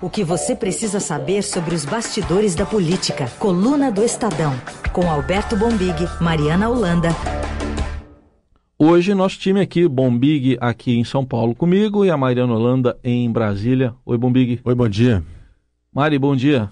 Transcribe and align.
O 0.00 0.10
que 0.10 0.22
você 0.22 0.54
precisa 0.54 1.00
saber 1.00 1.42
sobre 1.42 1.74
os 1.74 1.86
bastidores 1.86 2.54
da 2.54 2.66
política. 2.66 3.30
Coluna 3.38 3.90
do 3.90 4.04
Estadão. 4.04 4.52
Com 4.92 5.10
Alberto 5.10 5.56
Bombig, 5.56 6.06
Mariana 6.20 6.68
Holanda. 6.68 7.08
Hoje 8.78 9.14
nosso 9.14 9.38
time 9.38 9.58
aqui, 9.58 9.88
Bombig 9.88 10.58
aqui 10.60 10.98
em 10.98 11.04
São 11.04 11.24
Paulo 11.24 11.54
comigo 11.54 12.04
e 12.04 12.10
a 12.10 12.16
Mariana 12.16 12.52
Holanda 12.52 12.98
em 13.02 13.30
Brasília. 13.32 13.94
Oi, 14.04 14.18
Bombig. 14.18 14.60
Oi, 14.62 14.74
bom 14.74 14.86
dia. 14.86 15.24
Mari, 15.90 16.18
bom 16.18 16.36
dia. 16.36 16.70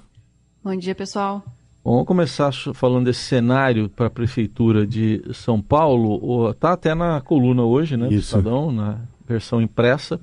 Bom 0.63 0.77
dia, 0.77 0.95
pessoal. 0.95 1.43
Vamos 1.83 2.05
começar 2.05 2.53
falando 2.75 3.07
desse 3.07 3.21
cenário 3.21 3.89
para 3.89 4.09
a 4.09 4.11
Prefeitura 4.11 4.87
de 4.87 5.23
São 5.33 5.63
Paulo. 5.63 6.51
Está 6.51 6.73
até 6.75 6.95
na 6.95 7.23
coluna 7.23 7.63
hoje, 7.63 7.97
né? 7.97 8.07
Do 8.07 8.15
Isso. 8.15 8.37
Estadão, 8.37 8.71
na 8.71 9.01
versão 9.27 9.63
impressa. 9.63 10.21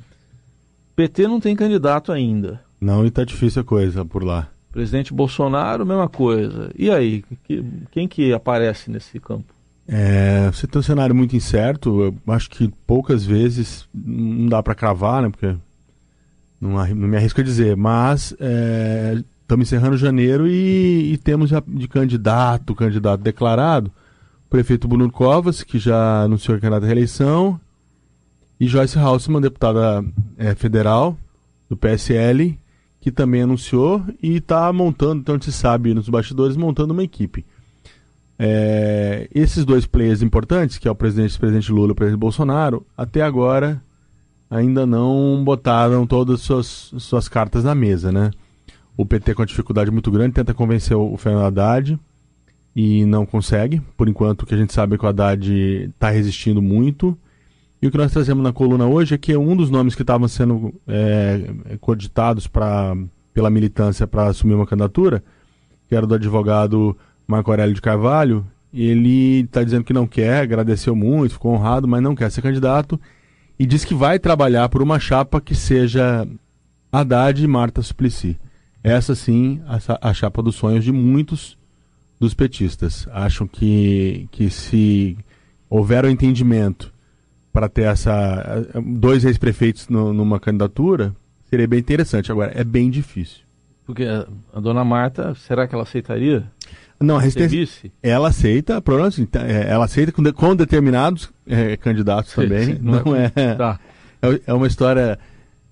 PT 0.95 1.27
não 1.27 1.39
tem 1.39 1.55
candidato 1.55 2.11
ainda. 2.11 2.61
Não, 2.81 3.05
e 3.05 3.11
tá 3.11 3.23
difícil 3.23 3.61
a 3.61 3.65
coisa 3.65 4.03
por 4.03 4.23
lá. 4.23 4.49
Presidente 4.71 5.13
Bolsonaro, 5.13 5.85
mesma 5.85 6.09
coisa. 6.09 6.71
E 6.75 6.89
aí, 6.89 7.23
que- 7.43 7.63
quem 7.91 8.07
que 8.07 8.33
aparece 8.33 8.89
nesse 8.89 9.19
campo? 9.19 9.53
É, 9.87 10.49
você 10.51 10.65
tem 10.65 10.79
um 10.79 10.83
cenário 10.83 11.13
muito 11.13 11.35
incerto. 11.35 12.01
Eu 12.01 12.33
acho 12.33 12.49
que 12.49 12.71
poucas 12.87 13.25
vezes 13.25 13.87
não 13.93 14.47
dá 14.47 14.63
para 14.63 14.73
cravar, 14.75 15.21
né? 15.21 15.29
Porque 15.29 15.55
não, 16.59 16.71
não 16.95 17.07
me 17.07 17.17
arrisco 17.17 17.41
a 17.41 17.43
dizer. 17.43 17.75
Mas 17.75 18.31
estamos 18.31 19.67
encerrando 19.67 19.97
janeiro 19.97 20.47
e, 20.47 21.13
e 21.13 21.17
temos 21.17 21.49
já 21.49 21.61
de 21.67 21.87
candidato, 21.89 22.73
candidato 22.73 23.21
declarado, 23.21 23.91
o 24.45 24.49
prefeito 24.49 24.87
Bruno 24.87 25.11
Covas, 25.11 25.61
que 25.63 25.77
já 25.77 26.21
anunciou 26.23 26.57
que 26.57 26.65
é 26.65 26.69
candidato 26.69 26.83
à 26.85 26.87
reeleição, 26.87 27.59
e 28.59 28.67
Joyce 28.67 28.97
Halseman, 28.97 29.41
deputada 29.41 30.05
é, 30.37 30.55
federal 30.55 31.17
do 31.69 31.75
PSL, 31.75 32.57
que 33.01 33.11
também 33.11 33.41
anunciou 33.41 34.05
e 34.21 34.37
está 34.37 34.71
montando, 34.71 35.21
então 35.21 35.41
se 35.41 35.51
sabe 35.51 35.93
nos 35.93 36.07
bastidores, 36.07 36.55
montando 36.55 36.93
uma 36.93 37.03
equipe. 37.03 37.43
É, 38.37 39.27
esses 39.33 39.65
dois 39.65 39.87
players 39.87 40.21
importantes, 40.21 40.77
que 40.77 40.87
é 40.87 40.91
o 40.91 40.95
presidente, 40.95 41.37
presidente 41.37 41.71
Lula 41.71 41.89
e 41.89 41.91
o 41.91 41.95
presidente 41.95 42.19
Bolsonaro, 42.19 42.85
até 42.95 43.23
agora 43.23 43.81
ainda 44.49 44.85
não 44.85 45.41
botaram 45.43 46.05
todas 46.05 46.35
as 46.35 46.41
suas, 46.41 46.93
suas 46.97 47.27
cartas 47.27 47.63
na 47.63 47.73
mesa, 47.73 48.11
né? 48.11 48.31
O 48.95 49.05
PT 49.05 49.33
com 49.33 49.45
dificuldade 49.45 49.89
muito 49.89 50.11
grande 50.11 50.35
tenta 50.35 50.53
convencer 50.53 50.95
o 50.95 51.17
Fernando 51.17 51.45
Haddad 51.45 51.99
e 52.75 53.03
não 53.05 53.25
consegue. 53.25 53.81
Por 53.97 54.07
enquanto, 54.07 54.43
o 54.43 54.45
que 54.45 54.53
a 54.53 54.57
gente 54.57 54.73
sabe 54.73 54.93
é 54.93 54.97
que 54.97 55.05
o 55.05 55.07
Haddad 55.07 55.51
está 55.89 56.09
resistindo 56.11 56.61
muito. 56.61 57.17
E 57.81 57.87
o 57.87 57.91
que 57.91 57.97
nós 57.97 58.11
trazemos 58.11 58.43
na 58.43 58.53
coluna 58.53 58.85
hoje 58.85 59.15
é 59.15 59.17
que 59.17 59.35
um 59.35 59.55
dos 59.55 59.71
nomes 59.71 59.95
que 59.95 60.03
estavam 60.03 60.27
sendo 60.27 60.73
é, 60.87 61.77
cogitados 61.79 62.45
pra, 62.45 62.95
pela 63.33 63.49
militância 63.49 64.05
para 64.05 64.27
assumir 64.27 64.53
uma 64.53 64.67
candidatura, 64.67 65.23
que 65.87 65.95
era 65.95 66.05
do 66.05 66.13
advogado 66.13 66.95
Marco 67.27 67.49
Aurélio 67.49 67.73
de 67.73 67.81
Carvalho, 67.81 68.45
ele 68.71 69.41
está 69.41 69.63
dizendo 69.63 69.83
que 69.83 69.93
não 69.93 70.05
quer, 70.05 70.41
agradeceu 70.41 70.95
muito, 70.95 71.33
ficou 71.33 71.53
honrado, 71.53 71.87
mas 71.87 72.03
não 72.03 72.15
quer 72.15 72.29
ser 72.29 72.41
candidato 72.41 72.99
e 73.61 73.65
diz 73.65 73.85
que 73.85 73.93
vai 73.93 74.17
trabalhar 74.17 74.69
por 74.69 74.81
uma 74.81 74.99
chapa 74.99 75.41
que 75.41 75.53
seja 75.53 76.27
Haddad 76.91 77.43
e 77.43 77.47
Marta 77.47 77.81
Suplicy. 77.81 78.39
Essa 78.83 79.13
sim, 79.13 79.61
a, 79.67 80.09
a 80.09 80.13
chapa 80.13 80.41
dos 80.41 80.55
sonhos 80.55 80.83
de 80.83 80.91
muitos 80.91 81.57
dos 82.19 82.33
petistas. 82.33 83.07
Acham 83.11 83.45
que, 83.45 84.27
que 84.31 84.49
se 84.49 85.15
houver 85.69 86.05
o 86.05 86.09
entendimento 86.09 86.91
para 87.53 87.67
ter 87.69 87.83
essa 87.83 88.65
dois 88.85 89.25
ex-prefeitos 89.25 89.87
numa 89.89 90.39
candidatura, 90.39 91.13
seria 91.49 91.67
bem 91.67 91.79
interessante. 91.79 92.31
Agora, 92.31 92.51
é 92.55 92.63
bem 92.63 92.89
difícil. 92.89 93.39
Porque 93.85 94.05
a 94.05 94.59
dona 94.59 94.83
Marta, 94.85 95.35
será 95.35 95.67
que 95.67 95.73
ela 95.75 95.83
aceitaria 95.83 96.45
Não, 96.99 97.17
a 97.17 97.19
resistência, 97.21 97.91
ela 98.01 98.29
aceita, 98.29 98.79
problema 98.81 99.09
é 99.09 99.51
é, 99.51 99.69
ela 99.69 99.85
aceita 99.85 100.11
com, 100.11 100.21
de- 100.23 100.31
com 100.31 100.55
determinados 100.55 101.29
é, 101.47 101.75
candidatos 101.75 102.31
Sim, 102.31 102.41
também. 102.43 102.65
sim, 102.65 102.79
não, 102.81 103.03
não 103.03 103.15
é, 103.15 103.29
Tá. 103.29 103.79
é, 104.21 104.41
é 104.47 104.53
uma 104.53 104.67
história 104.67 105.19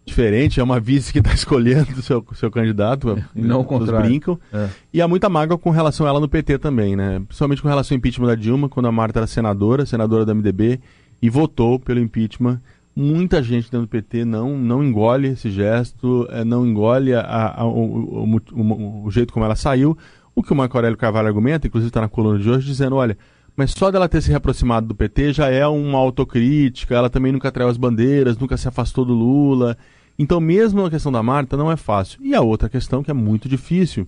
diferente, 0.06 0.59
é 0.59 0.63
uma 0.63 0.79
vice 0.79 1.13
que 1.13 1.19
está 1.19 1.31
escolhendo 1.35 1.91
o 1.97 2.01
seu, 2.01 2.25
seu 2.34 2.50
candidato. 2.51 3.16
Não 3.34 3.63
contrário. 3.63 4.07
brincam. 4.07 4.39
É. 4.51 4.68
E 4.91 5.01
há 5.01 5.07
muita 5.07 5.29
mágoa 5.29 5.57
com 5.57 5.69
relação 5.69 6.06
a 6.06 6.09
ela 6.09 6.19
no 6.19 6.28
PT 6.28 6.57
também, 6.57 6.95
né? 6.95 7.22
Principalmente 7.28 7.62
com 7.62 7.68
relação 7.68 7.95
ao 7.95 8.00
impeachment 8.00 8.28
da 8.28 8.35
Dilma, 8.35 8.68
quando 8.68 8.88
a 8.88 8.91
Marta 8.91 9.19
era 9.19 9.28
senadora, 9.28 9.85
senadora 9.85 10.25
da 10.25 10.34
MDB, 10.34 10.79
e 11.22 11.30
votou 11.30 11.80
pelo 11.80 12.00
impeachment. 12.00 12.59
Muita 12.96 13.41
gente 13.41 13.72
dentro 13.72 13.81
do 13.81 13.88
PT 13.88 14.25
não, 14.25 14.57
não 14.57 14.84
engole 14.84 15.30
esse 15.30 15.50
gesto, 15.50 16.28
eh, 16.31 16.44
não 16.44 16.66
engole 16.68 17.13
a- 17.13 17.53
a- 17.57 17.66
o, 17.66 18.25
o- 18.25 18.41
o- 18.53 19.06
o- 19.06 19.12
jeito 19.12 19.31
como 19.31 19.46
ela 19.46 19.56
saiu. 19.56 19.97
O 20.35 20.44
que 20.44 20.52
o 20.52 20.56
Marco 20.56 20.78
Aurélio 20.78 20.97
Carvalho 20.97 21.28
argumenta, 21.28 21.68
inclusive 21.68 21.90
está 21.90 22.02
na 22.02 22.09
coluna 22.09 22.40
de 22.40 22.50
hoje, 22.50 22.66
dizendo, 22.68 22.96
olha, 22.96 23.18
mas 23.56 23.72
só 23.72 23.90
dela 23.91 24.07
ter 24.09 24.22
se 24.22 24.30
reaproximado 24.30 24.88
do 24.88 24.96
PT 24.96 25.34
já 25.34 25.47
é 25.50 25.66
uma 25.68 25.97
autocrítica, 25.97 26.96
ela 26.96 27.09
também 27.09 27.31
nunca 27.31 27.51
traiu 27.51 27.69
as 27.69 27.78
bandeiras, 27.78 28.38
nunca 28.38 28.57
se 28.57 28.68
afastou 28.68 29.06
do 29.06 29.13
Lula. 29.13 29.78
Então, 30.18 30.40
mesmo 30.41 30.86
a 30.86 30.90
questão 30.90 31.12
da 31.12 31.24
Marta 31.24 31.56
não 31.56 31.72
é 31.72 31.78
fácil. 31.78 32.19
E 32.22 32.36
a 32.36 32.41
outra 32.41 32.68
questão, 32.69 33.01
que 33.03 33.12
é 33.12 33.13
muito 33.13 33.47
difícil, 33.47 34.07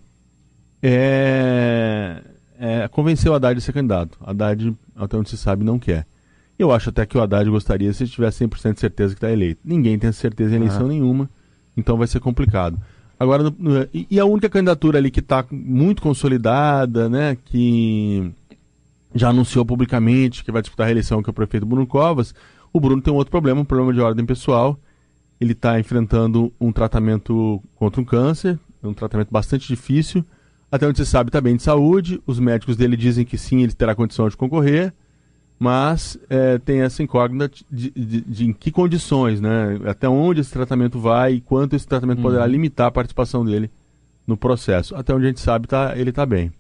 é, 0.82 2.22
é 2.60 2.88
convencer 2.90 3.32
o 3.32 3.34
Haddad 3.36 3.56
de 3.56 3.62
ser 3.62 3.72
candidato. 3.74 4.18
Haddad, 4.26 4.76
até 4.96 5.18
onde 5.18 5.30
se 5.30 5.38
sabe, 5.38 5.64
não 5.64 5.80
quer. 5.80 6.06
Eu 6.62 6.72
acho 6.72 6.90
até 6.90 7.06
que 7.06 7.18
o 7.18 7.22
Haddad 7.22 7.50
gostaria 7.50 7.92
se 7.94 8.08
tivesse 8.08 8.46
100% 8.46 8.74
de 8.76 8.80
certeza 8.80 9.14
que 9.14 9.18
está 9.18 9.32
eleito. 9.32 9.62
Ninguém 9.66 9.98
tem 9.98 10.12
certeza 10.12 10.54
em 10.54 10.58
eleição 10.58 10.86
Ah. 10.86 10.90
nenhuma, 10.90 11.30
então 11.76 11.98
vai 11.98 12.08
ser 12.08 12.20
complicado. 12.20 12.80
Agora, 13.20 13.44
no- 13.44 13.56
no- 13.58 13.88
e, 13.94 14.08
e 14.10 14.20
a 14.20 14.26
única 14.26 14.50
candidatura 14.50 14.98
ali 14.98 15.10
que 15.12 15.20
está 15.20 15.46
muito 15.52 16.02
consolidada, 16.02 17.08
né, 17.10 17.38
que 17.46 18.32
já 19.14 19.30
anunciou 19.30 19.66
publicamente 19.66 20.44
que 20.44 20.52
vai 20.52 20.62
disputar 20.62 20.86
a 20.86 20.88
reeleição, 20.88 21.22
que 21.22 21.30
é 21.30 21.32
o 21.32 21.34
prefeito 21.34 21.66
Bruno 21.66 21.86
Covas, 21.86 22.34
o 22.74 22.80
Bruno 22.80 23.02
tem 23.02 23.14
um 23.14 23.18
outro 23.18 23.32
problema, 23.32 23.62
um 23.62 23.66
problema 23.66 23.94
de 23.94 24.00
ordem 24.00 24.26
pessoal. 24.26 24.80
Ele 25.40 25.54
está 25.54 25.80
enfrentando 25.80 26.54
um 26.62 26.72
tratamento 26.72 27.62
contra 27.76 28.00
um 28.00 28.06
câncer, 28.06 28.60
um 28.84 28.94
tratamento 28.94 29.30
bastante 29.32 29.68
difícil. 29.68 30.24
Até 30.72 30.88
onde 30.88 30.98
se 31.00 31.06
sabe, 31.06 31.30
está 31.30 31.42
bem 31.42 31.56
de 31.58 31.64
saúde. 31.64 32.22
Os 32.26 32.40
médicos 32.40 32.78
dele 32.78 32.96
dizem 32.96 33.26
que 33.26 33.38
sim, 33.38 33.62
ele 33.64 33.74
terá 33.74 33.94
condição 33.94 34.30
de 34.30 34.38
concorrer, 34.38 34.94
mas 35.64 36.18
eh, 36.28 36.58
tem 36.58 36.82
essa 36.82 37.04
incógnita 37.04 37.48
de, 37.70 37.92
de- 37.92 38.22
de 38.22 38.46
em 38.48 38.52
que 38.52 38.72
condições, 38.72 39.40
né? 39.40 39.80
Até 39.86 40.10
onde 40.10 40.42
esse 40.42 40.52
tratamento 40.52 41.00
vai 41.00 41.34
e 41.36 41.40
quanto 41.42 41.76
esse 41.76 41.88
tratamento 41.88 42.20
poderá 42.20 42.48
limitar 42.48 42.88
a 42.88 42.92
participação 42.92 43.46
dele 43.46 43.70
no 44.26 44.36
processo. 44.36 44.96
Até 44.96 45.14
onde 45.14 45.26
a 45.26 45.28
gente 45.28 45.40
sabe, 45.40 45.68
tá, 45.68 45.94
ele 45.96 46.10
está 46.10 46.26
bem. 46.26 46.52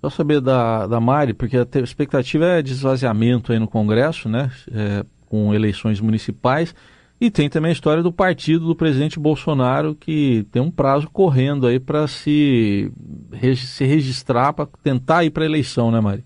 Só 0.00 0.08
saber 0.08 0.40
da, 0.40 0.86
da 0.86 0.98
Mari, 0.98 1.34
porque 1.34 1.58
a 1.58 1.66
expectativa 1.82 2.46
é 2.46 2.62
de 2.62 2.72
esvaziamento 2.72 3.52
aí 3.52 3.58
no 3.58 3.68
Congresso, 3.68 4.26
né? 4.26 4.50
É, 4.72 5.04
com 5.26 5.52
eleições 5.52 6.00
municipais. 6.00 6.74
E 7.20 7.30
tem 7.30 7.50
também 7.50 7.68
a 7.68 7.72
história 7.72 8.02
do 8.02 8.10
partido 8.12 8.66
do 8.66 8.74
presidente 8.74 9.18
Bolsonaro, 9.20 9.94
que 9.94 10.46
tem 10.50 10.62
um 10.62 10.70
prazo 10.70 11.10
correndo 11.12 11.66
aí 11.66 11.78
para 11.78 12.06
se, 12.06 12.90
se 13.56 13.84
registrar, 13.84 14.54
para 14.54 14.66
tentar 14.82 15.24
ir 15.24 15.30
para 15.30 15.42
a 15.42 15.46
eleição, 15.46 15.90
né, 15.90 16.00
Mari? 16.00 16.24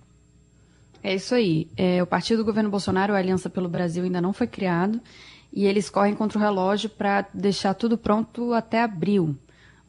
É 1.02 1.14
isso 1.14 1.34
aí. 1.34 1.68
É, 1.76 2.02
o 2.02 2.06
partido 2.06 2.38
do 2.38 2.44
governo 2.44 2.70
Bolsonaro, 2.70 3.14
a 3.14 3.18
Aliança 3.18 3.48
pelo 3.48 3.68
Brasil, 3.68 4.04
ainda 4.04 4.20
não 4.20 4.32
foi 4.32 4.46
criado 4.46 5.00
e 5.52 5.66
eles 5.66 5.90
correm 5.90 6.14
contra 6.14 6.38
o 6.38 6.40
relógio 6.40 6.88
para 6.90 7.26
deixar 7.34 7.74
tudo 7.74 7.98
pronto 7.98 8.52
até 8.52 8.82
abril. 8.82 9.36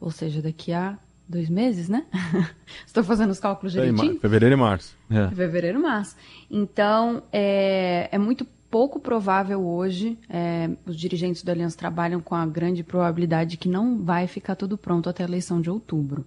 Ou 0.00 0.10
seja, 0.10 0.42
daqui 0.42 0.72
a 0.72 0.98
dois 1.28 1.48
meses, 1.48 1.88
né? 1.88 2.04
Estou 2.86 3.04
fazendo 3.04 3.30
os 3.30 3.38
cálculos 3.38 3.76
Aí, 3.76 3.82
direitinho? 3.82 4.14
mar- 4.14 4.20
fevereiro 4.20 4.54
e 4.54 4.58
março. 4.58 4.96
É. 5.10 5.28
Fevereiro, 5.28 5.80
março. 5.80 6.16
Então, 6.50 7.22
é, 7.32 8.08
é 8.10 8.18
muito 8.18 8.44
pouco 8.70 8.98
provável 8.98 9.64
hoje, 9.64 10.18
é, 10.30 10.70
os 10.86 10.96
dirigentes 10.96 11.42
da 11.42 11.52
Aliança 11.52 11.76
trabalham 11.76 12.20
com 12.20 12.34
a 12.34 12.46
grande 12.46 12.82
probabilidade 12.82 13.58
que 13.58 13.68
não 13.68 14.02
vai 14.02 14.26
ficar 14.26 14.56
tudo 14.56 14.78
pronto 14.78 15.10
até 15.10 15.22
a 15.22 15.26
eleição 15.26 15.60
de 15.60 15.68
outubro. 15.70 16.24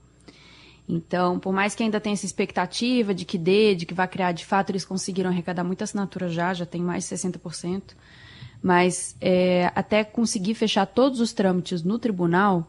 Então, 0.87 1.39
por 1.39 1.51
mais 1.51 1.73
que 1.73 1.83
ainda 1.83 1.99
tenha 1.99 2.13
essa 2.13 2.25
expectativa 2.25 3.13
de 3.13 3.25
que 3.25 3.37
dê, 3.37 3.73
de 3.73 3.85
que 3.85 3.93
vai 3.93 4.07
criar, 4.07 4.31
de 4.31 4.45
fato, 4.45 4.69
eles 4.69 4.85
conseguiram 4.85 5.29
arrecadar 5.29 5.63
muita 5.63 5.83
assinatura 5.83 6.29
já, 6.29 6.53
já 6.53 6.65
tem 6.65 6.81
mais 6.81 7.09
de 7.09 7.15
60%, 7.15 7.95
mas 8.61 9.15
é, 9.19 9.71
até 9.75 10.03
conseguir 10.03 10.53
fechar 10.53 10.85
todos 10.85 11.19
os 11.19 11.33
trâmites 11.33 11.83
no 11.83 11.97
tribunal, 11.97 12.67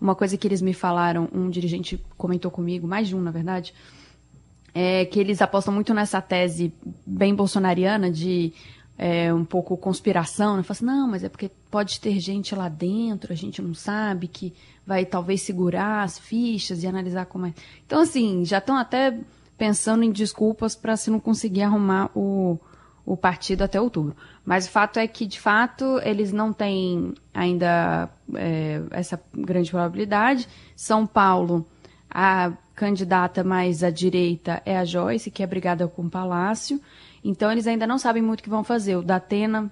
uma 0.00 0.14
coisa 0.14 0.36
que 0.36 0.46
eles 0.46 0.62
me 0.62 0.72
falaram, 0.72 1.28
um 1.32 1.50
dirigente 1.50 2.00
comentou 2.16 2.50
comigo, 2.50 2.86
mais 2.86 3.08
de 3.08 3.16
um, 3.16 3.20
na 3.20 3.30
verdade, 3.30 3.74
é 4.74 5.04
que 5.06 5.18
eles 5.18 5.40
apostam 5.40 5.72
muito 5.72 5.94
nessa 5.94 6.20
tese 6.20 6.72
bem 7.06 7.34
bolsonariana 7.34 8.10
de 8.10 8.52
é, 8.98 9.32
um 9.32 9.44
pouco 9.44 9.76
conspiração, 9.76 10.56
né? 10.56 10.62
Fala 10.62 10.76
assim, 10.76 10.84
não, 10.84 11.08
mas 11.08 11.22
é 11.22 11.28
porque 11.28 11.50
pode 11.70 12.00
ter 12.00 12.18
gente 12.18 12.54
lá 12.54 12.68
dentro, 12.68 13.32
a 13.32 13.36
gente 13.36 13.60
não 13.60 13.74
sabe, 13.74 14.28
que 14.28 14.54
vai 14.86 15.04
talvez 15.04 15.42
segurar 15.42 16.02
as 16.02 16.18
fichas 16.18 16.82
e 16.82 16.86
analisar 16.86 17.26
como 17.26 17.46
é. 17.46 17.54
Então, 17.86 18.00
assim, 18.00 18.44
já 18.44 18.58
estão 18.58 18.76
até 18.76 19.18
pensando 19.58 20.02
em 20.02 20.10
desculpas 20.10 20.74
para 20.74 20.96
se 20.96 21.10
não 21.10 21.20
conseguir 21.20 21.62
arrumar 21.62 22.10
o, 22.14 22.58
o 23.04 23.16
partido 23.16 23.62
até 23.62 23.80
outubro. 23.80 24.16
Mas 24.44 24.66
o 24.66 24.70
fato 24.70 24.98
é 24.98 25.06
que, 25.06 25.26
de 25.26 25.40
fato, 25.40 26.00
eles 26.02 26.32
não 26.32 26.52
têm 26.52 27.14
ainda 27.34 28.08
é, 28.34 28.82
essa 28.90 29.20
grande 29.34 29.70
probabilidade. 29.70 30.48
São 30.74 31.06
Paulo, 31.06 31.66
a 32.10 32.52
candidata 32.74 33.42
mais 33.42 33.82
à 33.82 33.90
direita 33.90 34.62
é 34.64 34.78
a 34.78 34.84
Joyce, 34.84 35.30
que 35.30 35.42
é 35.42 35.46
brigada 35.46 35.88
com 35.88 36.02
o 36.02 36.10
Palácio. 36.10 36.80
Então, 37.28 37.50
eles 37.50 37.66
ainda 37.66 37.88
não 37.88 37.98
sabem 37.98 38.22
muito 38.22 38.38
o 38.38 38.42
que 38.44 38.48
vão 38.48 38.62
fazer. 38.62 38.94
O 38.94 39.02
Datena 39.02 39.68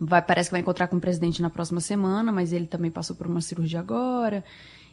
vai, 0.00 0.20
parece 0.20 0.48
que 0.48 0.54
vai 0.54 0.60
encontrar 0.60 0.88
com 0.88 0.96
o 0.96 1.00
presidente 1.00 1.40
na 1.40 1.48
próxima 1.48 1.80
semana, 1.80 2.32
mas 2.32 2.52
ele 2.52 2.66
também 2.66 2.90
passou 2.90 3.14
por 3.14 3.28
uma 3.28 3.40
cirurgia 3.40 3.78
agora. 3.78 4.42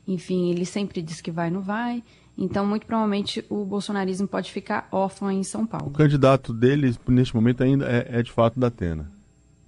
Enfim, 0.08 0.52
ele 0.52 0.64
sempre 0.64 1.02
diz 1.02 1.22
que 1.22 1.32
vai, 1.32 1.50
não 1.50 1.60
vai. 1.60 2.04
Então, 2.38 2.68
muito 2.68 2.86
provavelmente, 2.86 3.44
o 3.50 3.66
bolsonarismo 3.66 4.28
pode 4.28 4.52
ficar 4.52 4.88
órfão 4.92 5.32
em 5.32 5.42
São 5.42 5.66
Paulo. 5.66 5.88
O 5.88 5.92
candidato 5.92 6.54
deles, 6.54 7.00
neste 7.08 7.36
momento, 7.36 7.64
ainda 7.64 7.88
é, 7.88 8.20
é 8.20 8.22
de 8.22 8.32
fato 8.32 8.60
da 8.60 8.68
Atena. 8.68 9.10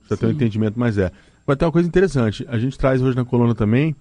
Você 0.04 0.16
tem 0.16 0.30
um 0.30 0.32
entendimento, 0.32 0.80
mas 0.80 1.00
é. 1.00 1.12
Agora, 1.42 1.58
tem 1.58 1.66
uma 1.66 1.72
coisa 1.72 1.88
interessante. 1.88 2.46
A 2.48 2.60
gente 2.60 2.78
traz 2.78 3.02
hoje 3.02 3.18
na 3.18 3.26
coluna 3.26 3.56
também 3.56 3.96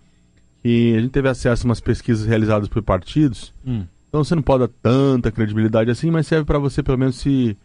que 0.63 0.95
a 0.95 1.01
gente 1.01 1.13
teve 1.13 1.31
acesso 1.31 1.67
a 1.67 1.69
umas 1.69 1.81
pesquisas 1.81 2.27
realizadas 2.27 2.69
por 2.69 2.83
partidos. 2.83 3.55
Hum. 3.67 3.87
Então, 4.07 4.23
você 4.23 4.35
não 4.35 4.43
pode 4.43 4.67
dar 4.67 4.73
tanta 4.83 5.33
credibilidade 5.33 5.91
assim, 5.91 6.11
mas 6.11 6.27
serve 6.27 6.45
para 6.45 6.59
você, 6.59 6.83
pelo 6.83 6.99
menos, 6.99 7.17
se, 7.17 7.57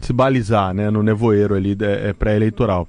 se 0.00 0.12
balizar 0.12 0.74
né, 0.74 0.90
no 0.90 1.02
nevoeiro 1.02 1.54
ali 1.54 1.76
é, 1.80 2.08
é 2.08 2.12
pré-eleitoral. 2.12 2.88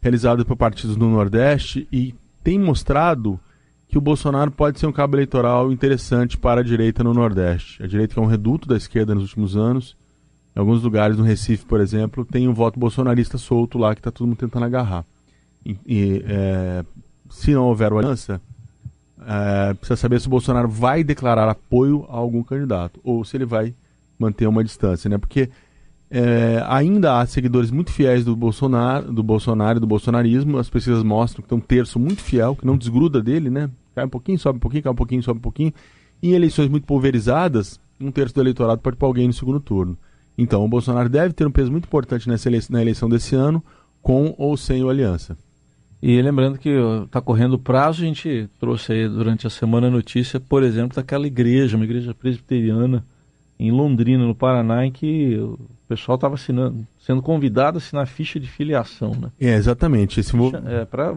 Realizado 0.00 0.44
por 0.44 0.56
partidos 0.56 0.96
no 0.96 1.10
Nordeste 1.10 1.86
e 1.92 2.14
tem 2.42 2.58
mostrado 2.58 3.38
que 3.88 3.98
o 3.98 4.00
Bolsonaro 4.00 4.50
pode 4.50 4.80
ser 4.80 4.86
um 4.86 4.92
cabo 4.92 5.16
eleitoral 5.16 5.70
interessante 5.70 6.38
para 6.38 6.60
a 6.60 6.64
direita 6.64 7.04
no 7.04 7.12
Nordeste. 7.12 7.82
A 7.82 7.86
direita 7.86 8.14
que 8.14 8.20
é 8.20 8.22
um 8.22 8.26
reduto 8.26 8.66
da 8.66 8.76
esquerda 8.76 9.14
nos 9.14 9.24
últimos 9.24 9.56
anos. 9.56 9.96
Em 10.56 10.60
alguns 10.60 10.82
lugares, 10.82 11.16
no 11.16 11.24
Recife, 11.24 11.64
por 11.66 11.80
exemplo, 11.80 12.24
tem 12.24 12.48
um 12.48 12.54
voto 12.54 12.78
bolsonarista 12.78 13.36
solto 13.36 13.78
lá 13.78 13.94
que 13.94 14.00
está 14.00 14.10
todo 14.10 14.26
mundo 14.26 14.38
tentando 14.38 14.64
agarrar. 14.64 15.04
E, 15.64 15.76
e 15.86 16.24
é, 16.26 16.84
se 17.28 17.52
não 17.52 17.64
houver 17.64 17.92
aliança, 17.92 18.40
é, 19.26 19.74
precisa 19.74 19.96
saber 19.96 20.20
se 20.20 20.26
o 20.26 20.30
Bolsonaro 20.30 20.68
vai 20.68 21.04
declarar 21.04 21.48
apoio 21.48 22.06
a 22.08 22.16
algum 22.16 22.42
candidato 22.42 23.00
ou 23.04 23.24
se 23.24 23.36
ele 23.36 23.44
vai 23.44 23.74
manter 24.18 24.46
uma 24.46 24.62
distância, 24.62 25.08
né? 25.08 25.18
Porque 25.18 25.50
é, 26.14 26.62
ainda 26.68 27.18
há 27.18 27.24
seguidores 27.24 27.70
muito 27.70 27.90
fiéis 27.90 28.22
do 28.22 28.36
Bolsonaro, 28.36 29.10
do 29.10 29.22
Bolsonaro 29.22 29.78
e 29.78 29.80
do 29.80 29.86
bolsonarismo. 29.86 30.58
As 30.58 30.68
pesquisas 30.68 31.02
mostram 31.02 31.42
que 31.42 31.48
tem 31.48 31.56
um 31.56 31.60
terço 31.60 31.98
muito 31.98 32.20
fiel, 32.20 32.54
que 32.54 32.66
não 32.66 32.76
desgruda 32.76 33.22
dele, 33.22 33.48
né? 33.48 33.70
Cai 33.94 34.04
um 34.04 34.10
pouquinho, 34.10 34.38
sobe 34.38 34.58
um 34.58 34.60
pouquinho, 34.60 34.82
cai 34.82 34.92
um 34.92 34.96
pouquinho, 34.96 35.22
sobe 35.22 35.38
um 35.38 35.42
pouquinho. 35.42 35.72
Em 36.22 36.32
eleições 36.32 36.68
muito 36.68 36.86
pulverizadas, 36.86 37.80
um 37.98 38.10
terço 38.10 38.34
do 38.34 38.42
eleitorado 38.42 38.82
pode 38.82 38.98
pôr 38.98 39.06
alguém 39.06 39.26
no 39.26 39.32
segundo 39.32 39.58
turno. 39.58 39.96
Então, 40.36 40.62
o 40.62 40.68
Bolsonaro 40.68 41.08
deve 41.08 41.32
ter 41.32 41.46
um 41.46 41.50
peso 41.50 41.72
muito 41.72 41.86
importante 41.86 42.28
nessa 42.28 42.46
eleição, 42.46 42.74
na 42.74 42.82
eleição 42.82 43.08
desse 43.08 43.34
ano, 43.34 43.64
com 44.02 44.34
ou 44.36 44.54
sem 44.54 44.84
o 44.84 44.90
Aliança. 44.90 45.34
E 46.02 46.20
lembrando 46.20 46.58
que 46.58 46.68
está 47.04 47.22
correndo 47.22 47.54
o 47.54 47.58
prazo, 47.58 48.02
a 48.02 48.04
gente 48.04 48.50
trouxe 48.60 48.92
aí 48.92 49.08
durante 49.08 49.46
a 49.46 49.50
semana 49.50 49.86
a 49.86 49.90
notícia, 49.90 50.38
por 50.38 50.62
exemplo, 50.62 50.94
daquela 50.94 51.26
igreja, 51.26 51.74
uma 51.74 51.86
igreja 51.86 52.12
presbiteriana 52.12 53.02
em 53.62 53.70
Londrina, 53.70 54.26
no 54.26 54.34
Paraná, 54.34 54.84
em 54.84 54.90
que 54.90 55.36
o 55.36 55.56
pessoal 55.86 56.16
estava 56.16 56.34
assinando, 56.34 56.84
sendo 56.98 57.22
convidado 57.22 57.76
a 57.76 57.78
assinar 57.78 58.08
ficha 58.08 58.40
de 58.40 58.48
filiação, 58.48 59.12
né? 59.12 59.30
É, 59.40 59.54
exatamente. 59.54 60.18
Esse 60.18 60.34
É, 60.66 60.84
para 60.84 61.14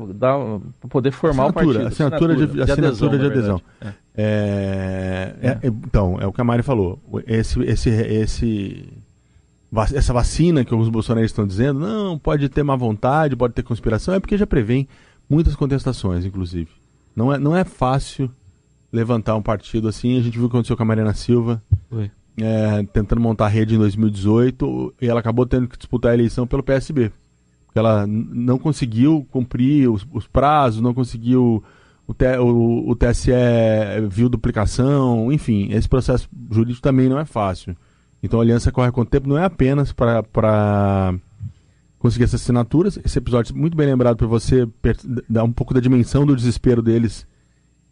poder 0.87 1.11
formar 1.11 1.45
assinatura, 1.45 1.49
o 1.49 1.73
partido. 1.73 1.87
Assinatura, 1.87 2.33
assinatura 2.33 2.35
de, 2.35 2.53
de, 2.53 2.61
assinatura 2.61 3.15
adesão, 3.15 3.19
de 3.19 3.25
adesão. 3.25 3.61
É. 3.81 3.87
É, 4.15 5.35
é. 5.41 5.49
é. 5.49 5.59
então, 5.63 6.17
é 6.21 6.27
o 6.27 6.31
que 6.31 6.39
a 6.39 6.43
Mari 6.43 6.61
falou. 6.61 6.99
Esse, 7.25 7.59
esse, 7.63 7.89
esse, 7.89 8.93
essa 9.95 10.13
vacina 10.13 10.63
que 10.63 10.71
alguns 10.71 10.89
bolsonaristas 10.89 11.31
estão 11.31 11.47
dizendo, 11.47 11.79
não, 11.79 12.19
pode 12.19 12.47
ter 12.47 12.61
má 12.61 12.75
vontade, 12.75 13.35
pode 13.35 13.55
ter 13.55 13.63
conspiração, 13.63 14.13
é 14.13 14.19
porque 14.19 14.37
já 14.37 14.45
prevém 14.45 14.87
muitas 15.27 15.55
contestações, 15.55 16.25
inclusive. 16.25 16.69
Não 17.15 17.33
é, 17.33 17.39
não 17.39 17.57
é 17.57 17.63
fácil 17.63 18.29
levantar 18.93 19.35
um 19.35 19.41
partido 19.41 19.87
assim. 19.87 20.19
A 20.19 20.21
gente 20.21 20.37
viu 20.37 20.45
o 20.45 20.49
que 20.49 20.55
aconteceu 20.55 20.77
com 20.77 20.83
a 20.83 20.85
Mariana 20.85 21.15
Silva. 21.15 21.59
Foi 21.89 22.11
é, 22.37 22.83
tentando 22.91 23.21
montar 23.21 23.47
rede 23.47 23.75
em 23.75 23.77
2018 23.77 24.95
e 25.01 25.07
ela 25.07 25.19
acabou 25.19 25.45
tendo 25.45 25.67
que 25.67 25.77
disputar 25.77 26.11
a 26.11 26.13
eleição 26.13 26.45
pelo 26.45 26.63
PSB. 26.63 27.11
Ela 27.73 28.05
não 28.07 28.57
conseguiu 28.57 29.27
cumprir 29.31 29.89
os, 29.89 30.07
os 30.13 30.27
prazos, 30.27 30.81
não 30.81 30.93
conseguiu. 30.93 31.63
O, 32.07 32.13
T, 32.13 32.37
o, 32.37 32.89
o, 32.89 32.95
TSE 32.95 33.31
viu 34.09 34.29
duplicação, 34.29 35.31
enfim, 35.31 35.69
esse 35.71 35.89
processo 35.89 36.29
jurídico 36.51 36.81
também 36.81 37.09
não 37.09 37.19
é 37.19 37.25
fácil. 37.25 37.75
Então 38.21 38.39
a 38.39 38.43
aliança 38.43 38.71
corre 38.71 38.91
com 38.91 39.01
o 39.01 39.05
tempo, 39.05 39.27
não 39.27 39.37
é 39.37 39.43
apenas 39.43 39.91
para 39.91 41.15
conseguir 41.97 42.25
essas 42.25 42.41
assinaturas. 42.41 42.99
Esse 43.03 43.17
episódio, 43.17 43.57
muito 43.57 43.75
bem 43.75 43.87
lembrado 43.87 44.17
para 44.17 44.27
você, 44.27 44.67
dar 45.27 45.43
um 45.43 45.51
pouco 45.51 45.73
da 45.73 45.79
dimensão 45.79 46.25
do 46.25 46.35
desespero 46.35 46.81
deles 46.81 47.25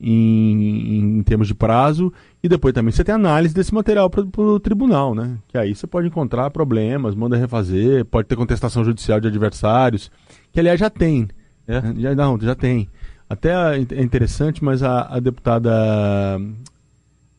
em, 0.04 1.20
em, 1.20 1.24
termos 1.24 1.48
de 1.48 1.56
prazo, 1.56 2.12
e 2.44 2.50
depois 2.50 2.74
também 2.74 2.92
você 2.92 3.04
tem 3.04 3.16
análise 3.16 3.54
desse 3.54 3.74
material 3.74 4.10
para 4.10 4.24
o 4.42 4.60
tribunal, 4.60 5.16
né? 5.16 5.38
Que 5.48 5.58
aí 5.58 5.74
você 5.74 5.88
pode 5.88 6.08
encontrar 6.08 6.50
problemas, 6.52 7.16
manda 7.16 7.38
refazer, 7.38 8.04
pode 8.06 8.28
ter 8.28 8.36
contestação 8.36 8.84
judicial 8.84 9.20
de 9.20 9.28
adversários, 9.28 10.12
que 10.52 10.60
aliás 10.60 10.80
já 10.80 10.90
tem. 10.90 11.30
É? 11.68 11.82
Já, 11.98 12.14
não, 12.14 12.38
já 12.40 12.54
tem. 12.54 12.90
Até 13.30 13.52
é 13.78 14.02
interessante, 14.02 14.64
mas 14.64 14.84
a, 14.84 15.16
a 15.16 15.20
deputada 15.20 15.72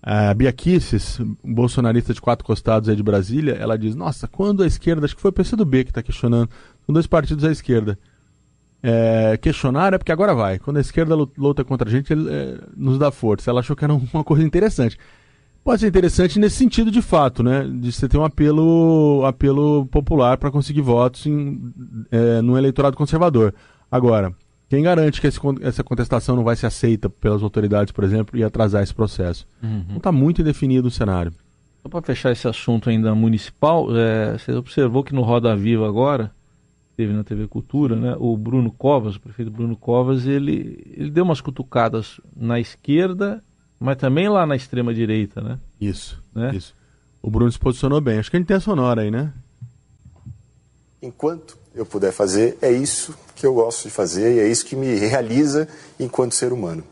a 0.06 0.34
Bia 0.34 0.52
Kicis, 0.52 1.18
bolsonarista 1.42 2.12
de 2.12 2.20
quatro 2.20 2.44
costados 2.44 2.90
aí 2.90 2.96
de 2.96 3.02
Brasília, 3.02 3.54
ela 3.54 3.78
diz, 3.78 3.94
nossa, 3.94 4.28
quando 4.28 4.62
a 4.62 4.66
esquerda, 4.66 5.06
acho 5.06 5.16
que 5.16 5.22
foi 5.22 5.30
o 5.30 5.32
PCdoB 5.32 5.84
que 5.84 5.90
está 5.90 6.02
questionando, 6.02 6.50
são 6.84 6.92
dois 6.92 7.06
partidos 7.06 7.42
à 7.42 7.50
esquerda, 7.50 7.98
é, 8.86 9.38
questionar 9.38 9.94
é 9.94 9.98
porque 9.98 10.12
agora 10.12 10.34
vai. 10.34 10.58
Quando 10.58 10.76
a 10.76 10.80
esquerda 10.80 11.14
luta 11.14 11.64
contra 11.64 11.88
a 11.88 11.90
gente, 11.90 12.12
ele 12.12 12.28
é, 12.30 12.58
nos 12.76 12.98
dá 12.98 13.10
força. 13.10 13.50
Ela 13.50 13.60
achou 13.60 13.74
que 13.74 13.82
era 13.82 13.94
uma 14.12 14.22
coisa 14.22 14.44
interessante. 14.44 14.98
Pode 15.64 15.80
ser 15.80 15.88
interessante 15.88 16.38
nesse 16.38 16.56
sentido 16.56 16.90
de 16.90 17.00
fato, 17.00 17.42
né? 17.42 17.66
De 17.66 17.90
você 17.90 18.06
ter 18.06 18.18
um 18.18 18.24
apelo, 18.24 19.24
apelo 19.24 19.86
popular 19.86 20.36
para 20.36 20.50
conseguir 20.50 20.82
votos 20.82 21.24
em, 21.24 21.72
é, 22.10 22.42
no 22.42 22.58
eleitorado 22.58 22.94
conservador. 22.94 23.54
Agora, 23.90 24.34
quem 24.68 24.82
garante 24.82 25.18
que 25.18 25.26
esse, 25.26 25.40
essa 25.62 25.82
contestação 25.82 26.36
não 26.36 26.44
vai 26.44 26.54
ser 26.54 26.66
aceita 26.66 27.08
pelas 27.08 27.42
autoridades, 27.42 27.90
por 27.90 28.04
exemplo, 28.04 28.38
e 28.38 28.44
atrasar 28.44 28.82
esse 28.82 28.94
processo? 28.94 29.46
Uhum. 29.62 29.84
Então 29.84 29.96
está 29.96 30.12
muito 30.12 30.42
indefinido 30.42 30.88
o 30.88 30.90
cenário. 30.90 31.32
Só 31.80 31.88
para 31.88 32.02
fechar 32.02 32.32
esse 32.32 32.46
assunto 32.46 32.90
ainda 32.90 33.14
municipal, 33.14 33.86
é, 33.96 34.36
você 34.36 34.52
observou 34.52 35.02
que 35.02 35.14
no 35.14 35.22
Roda 35.22 35.56
Viva 35.56 35.88
agora 35.88 36.30
teve 36.96 37.12
na 37.12 37.24
TV 37.24 37.46
Cultura, 37.46 37.96
né? 37.96 38.16
O 38.18 38.36
Bruno 38.36 38.70
Covas, 38.70 39.16
o 39.16 39.20
prefeito 39.20 39.50
Bruno 39.50 39.76
Covas, 39.76 40.26
ele, 40.26 40.84
ele 40.96 41.10
deu 41.10 41.24
umas 41.24 41.40
cutucadas 41.40 42.20
na 42.36 42.60
esquerda, 42.60 43.42
mas 43.78 43.96
também 43.96 44.28
lá 44.28 44.46
na 44.46 44.56
extrema 44.56 44.94
direita, 44.94 45.40
né? 45.40 45.58
Isso, 45.80 46.22
né? 46.34 46.54
isso. 46.54 46.74
O 47.20 47.30
Bruno 47.30 47.50
se 47.50 47.58
posicionou 47.58 48.00
bem. 48.00 48.18
Acho 48.18 48.30
que 48.30 48.36
a 48.36 48.40
gente 48.40 48.46
tem 48.46 48.56
a 48.56 48.60
sonora 48.60 49.02
aí, 49.02 49.10
né? 49.10 49.32
Enquanto 51.02 51.58
eu 51.74 51.84
puder 51.84 52.12
fazer, 52.12 52.56
é 52.62 52.70
isso 52.70 53.14
que 53.34 53.44
eu 53.44 53.54
gosto 53.54 53.84
de 53.84 53.90
fazer 53.90 54.36
e 54.36 54.38
é 54.38 54.48
isso 54.48 54.64
que 54.64 54.76
me 54.76 54.94
realiza 54.94 55.68
enquanto 55.98 56.34
ser 56.34 56.52
humano. 56.52 56.84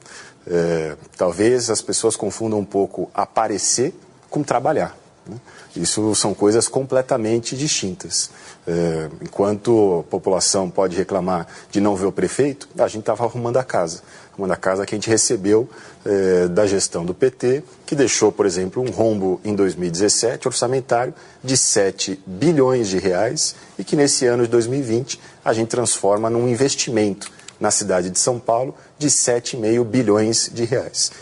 É, 0.46 0.96
talvez 1.16 1.70
as 1.70 1.80
pessoas 1.80 2.16
confundam 2.16 2.58
um 2.58 2.64
pouco 2.64 3.10
aparecer 3.14 3.94
com 4.28 4.42
trabalhar. 4.42 4.96
Né? 5.26 5.36
Isso 5.76 6.14
são 6.14 6.34
coisas 6.34 6.68
completamente 6.68 7.56
distintas. 7.56 8.30
É, 8.66 9.08
enquanto 9.20 10.00
a 10.00 10.10
população 10.10 10.70
pode 10.70 10.96
reclamar 10.96 11.46
de 11.70 11.80
não 11.80 11.96
ver 11.96 12.06
o 12.06 12.12
prefeito, 12.12 12.68
a 12.78 12.86
gente 12.88 13.00
estava 13.00 13.24
arrumando 13.24 13.56
a 13.56 13.64
casa. 13.64 14.02
Arrumando 14.32 14.52
a 14.52 14.56
casa 14.56 14.86
que 14.86 14.94
a 14.94 14.96
gente 14.96 15.10
recebeu 15.10 15.68
é, 16.04 16.48
da 16.48 16.66
gestão 16.66 17.04
do 17.04 17.14
PT, 17.14 17.62
que 17.86 17.94
deixou, 17.94 18.32
por 18.32 18.46
exemplo, 18.46 18.82
um 18.82 18.90
rombo 18.90 19.40
em 19.44 19.54
2017 19.54 20.48
orçamentário 20.48 21.14
de 21.42 21.56
7 21.56 22.20
bilhões 22.26 22.88
de 22.88 22.98
reais 22.98 23.54
e 23.78 23.84
que 23.84 23.96
nesse 23.96 24.26
ano 24.26 24.44
de 24.44 24.50
2020 24.50 25.20
a 25.44 25.52
gente 25.52 25.68
transforma 25.68 26.30
num 26.30 26.48
investimento 26.48 27.30
na 27.60 27.70
cidade 27.70 28.10
de 28.10 28.18
São 28.18 28.40
Paulo 28.40 28.74
de 28.98 29.08
7,5 29.08 29.84
bilhões 29.84 30.50
de 30.52 30.64
reais. 30.64 31.12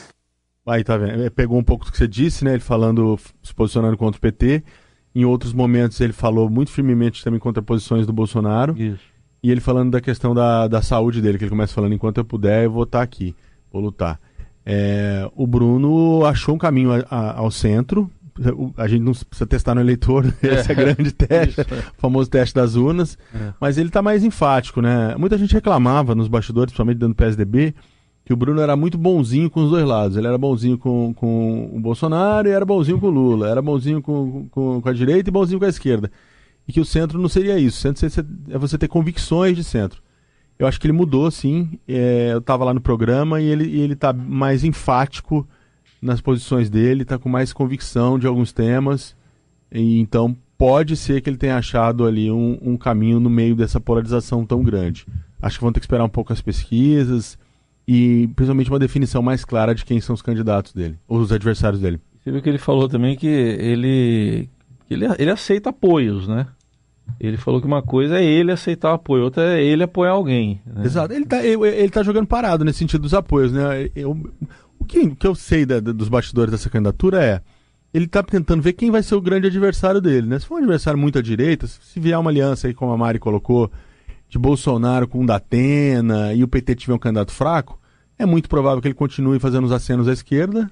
Aí 0.67 0.85
tá 0.85 0.97
vendo. 0.97 1.23
É, 1.23 1.31
pegou 1.31 1.59
um 1.59 1.64
pouco 1.64 1.85
do 1.85 1.93
que 1.93 1.99
você 1.99 2.09
disse, 2.09 2.45
né? 2.45 2.52
Ele 2.52 2.61
falando, 2.61 3.19
se 3.43 3.55
posicionando 3.55 3.97
contra 3.97 4.19
o 4.19 4.21
PT. 4.21 4.62
Em 5.14 5.25
outros 5.25 5.52
momentos 5.52 6.00
ele 6.00 6.12
falou 6.12 6.49
muito 6.49 6.71
firmemente 6.71 7.25
também 7.25 7.40
contra 7.40 7.62
posições 7.62 8.07
do 8.07 8.12
Bolsonaro. 8.12 8.76
Isso. 8.79 9.11
E 9.43 9.50
ele 9.50 9.61
falando 9.61 9.90
da 9.90 10.00
questão 10.00 10.35
da, 10.35 10.69
da 10.69 10.83
saúde 10.83 11.23
dele, 11.23 11.38
que 11.38 11.45
ele 11.45 11.50
começa 11.50 11.75
falando, 11.75 11.95
enquanto 11.95 12.19
eu 12.19 12.25
puder, 12.25 12.64
eu 12.64 12.71
vou 12.71 12.83
estar 12.83 13.02
aqui, 13.02 13.35
vou 13.73 13.81
lutar. 13.81 14.21
É, 14.64 15.29
o 15.35 15.47
Bruno 15.47 16.25
achou 16.26 16.55
um 16.55 16.59
caminho 16.59 16.93
a, 16.93 17.05
a, 17.11 17.38
ao 17.38 17.50
centro. 17.50 18.11
A 18.76 18.87
gente 18.87 19.02
não 19.02 19.12
precisa 19.12 19.47
testar 19.47 19.75
no 19.75 19.81
eleitor, 19.81 20.25
esse 20.43 20.71
é, 20.71 20.73
é 20.73 20.75
grande 20.75 21.12
teste, 21.12 21.61
Isso, 21.61 21.75
é. 21.75 21.79
o 21.79 22.00
famoso 22.00 22.31
teste 22.31 22.55
das 22.55 22.75
urnas. 22.75 23.19
É. 23.35 23.52
Mas 23.61 23.76
ele 23.76 23.88
está 23.88 24.00
mais 24.00 24.23
enfático, 24.25 24.81
né? 24.81 25.14
Muita 25.17 25.37
gente 25.37 25.52
reclamava 25.52 26.14
nos 26.14 26.29
bastidores, 26.29 26.71
principalmente 26.71 26.99
dentro 26.99 27.14
do 27.14 27.17
PSDB, 27.17 27.75
que 28.30 28.34
o 28.34 28.37
Bruno 28.37 28.60
era 28.60 28.76
muito 28.76 28.96
bonzinho 28.96 29.50
com 29.50 29.64
os 29.64 29.70
dois 29.70 29.84
lados. 29.84 30.16
Ele 30.16 30.28
era 30.28 30.38
bonzinho 30.38 30.78
com, 30.78 31.12
com 31.12 31.68
o 31.75 31.80
Bolsonaro 31.80 32.46
e 32.46 32.52
era 32.52 32.64
bonzinho 32.64 33.00
com 33.00 33.08
o 33.08 33.10
Lula. 33.10 33.49
Era 33.49 33.60
bonzinho 33.60 34.00
com, 34.00 34.46
com, 34.52 34.80
com 34.80 34.88
a 34.88 34.92
direita 34.92 35.28
e 35.28 35.32
bonzinho 35.32 35.58
com 35.58 35.64
a 35.64 35.68
esquerda. 35.68 36.08
e 36.68 36.72
que 36.72 36.78
o 36.78 36.84
centro 36.84 37.18
não 37.18 37.28
seria 37.28 37.58
isso. 37.58 37.76
O 37.78 37.80
centro 37.80 38.25
é 38.49 38.56
você 38.56 38.78
ter 38.78 38.87
convicções 38.87 39.56
de 39.56 39.64
centro. 39.64 40.00
Eu 40.56 40.68
acho 40.68 40.78
que 40.78 40.87
ele 40.87 40.92
mudou, 40.92 41.28
sim. 41.28 41.76
É, 41.88 42.28
eu 42.32 42.38
estava 42.38 42.64
lá 42.64 42.72
no 42.72 42.80
programa 42.80 43.40
e 43.40 43.46
ele, 43.46 43.80
ele 43.80 43.96
tá 43.96 44.12
mais 44.12 44.62
enfático 44.62 45.44
nas 46.00 46.20
posições 46.20 46.70
dele, 46.70 47.02
está 47.02 47.18
com 47.18 47.28
mais 47.28 47.52
convicção 47.52 48.16
de 48.16 48.28
alguns 48.28 48.52
temas. 48.52 49.16
E, 49.72 49.99
então 49.99 50.37
pode 50.56 50.96
ser 50.96 51.20
que 51.20 51.28
ele 51.28 51.37
tenha 51.37 51.56
achado 51.56 52.06
ali 52.06 52.30
um, 52.30 52.56
um, 52.62 52.76
caminho 52.76 53.18
no 53.18 53.28
meio 53.28 53.56
dessa 53.56 53.80
polarização 53.80 54.46
tão 54.46 54.62
grande. 54.62 55.04
Acho 55.42 55.58
que 55.58 55.64
vão 55.64 55.72
ter 55.72 55.80
que 55.80 55.87
esperar 55.87 56.04
um 56.04 56.08
pouco 56.08 56.32
as 56.32 56.40
pesquisas 56.40 57.37
e 57.92 58.28
principalmente 58.37 58.70
uma 58.70 58.78
definição 58.78 59.20
mais 59.20 59.44
clara 59.44 59.75
de 59.75 59.85
quem 59.85 60.00
são 60.00 60.14
os 60.14 60.23
candidatos 60.23 60.73
dele, 60.73 60.97
ou 61.09 61.18
os 61.18 61.32
adversários 61.32 61.80
dele. 61.80 61.99
Você 62.20 62.30
viu 62.30 62.40
que 62.40 62.49
ele 62.49 62.56
falou 62.56 62.88
também 62.88 63.16
que 63.16 63.26
ele, 63.26 64.49
ele, 64.88 65.06
ele 65.18 65.30
aceita 65.30 65.70
apoios, 65.70 66.28
né? 66.28 66.47
Ele 67.18 67.37
falou 67.37 67.61
que 67.61 67.66
uma 67.66 67.82
coisa 67.82 68.20
é 68.20 68.25
ele 68.25 68.52
aceitar 68.52 68.92
o 68.92 68.94
apoio, 68.94 69.25
outra 69.25 69.59
é 69.59 69.64
ele 69.64 69.82
apoiar 69.82 70.12
alguém. 70.12 70.61
Né? 70.64 70.85
Exato. 70.85 71.12
Ele 71.12 71.25
está 71.25 71.44
ele, 71.44 71.66
ele 71.66 71.90
tá 71.90 72.04
jogando 72.04 72.28
parado 72.28 72.64
nesse 72.64 72.78
sentido 72.78 73.00
dos 73.00 73.12
apoios, 73.12 73.50
né? 73.50 73.90
Eu, 73.97 74.16
o, 74.78 74.85
que, 74.85 75.00
o 75.00 75.16
que 75.16 75.26
eu 75.26 75.35
sei 75.35 75.66
da, 75.66 75.80
dos 75.80 76.09
bastidores 76.09 76.52
dessa 76.52 76.70
candidatura 76.70 77.20
é 77.20 77.40
ele 77.92 78.04
está 78.04 78.23
tentando 78.23 78.62
ver 78.62 78.75
quem 78.75 78.92
vai 78.92 79.02
ser 79.02 79.16
o 79.16 79.20
grande 79.20 79.49
adversário 79.49 80.00
dele, 80.00 80.28
né? 80.28 80.38
Se 80.38 80.47
for 80.47 80.54
um 80.54 80.59
adversário 80.59 81.00
muito 81.00 81.18
à 81.18 81.23
direita, 81.23 81.66
se 81.66 81.99
vier 81.99 82.16
uma 82.16 82.30
aliança 82.30 82.68
aí, 82.68 82.75
como 82.75 82.92
a 82.92 82.97
Mari 82.97 83.18
colocou, 83.18 83.68
de 84.28 84.38
Bolsonaro 84.38 85.09
com 85.09 85.25
o 85.25 85.26
Datena 85.26 86.32
e 86.32 86.44
o 86.44 86.49
PT 86.49 86.76
tiver 86.76 86.94
um 86.94 86.99
candidato 86.99 87.32
fraco, 87.32 87.79
é 88.22 88.26
muito 88.26 88.48
provável 88.48 88.80
que 88.80 88.88
ele 88.88 88.94
continue 88.94 89.38
fazendo 89.38 89.64
os 89.64 89.72
acenos 89.72 90.06
à 90.06 90.12
esquerda 90.12 90.70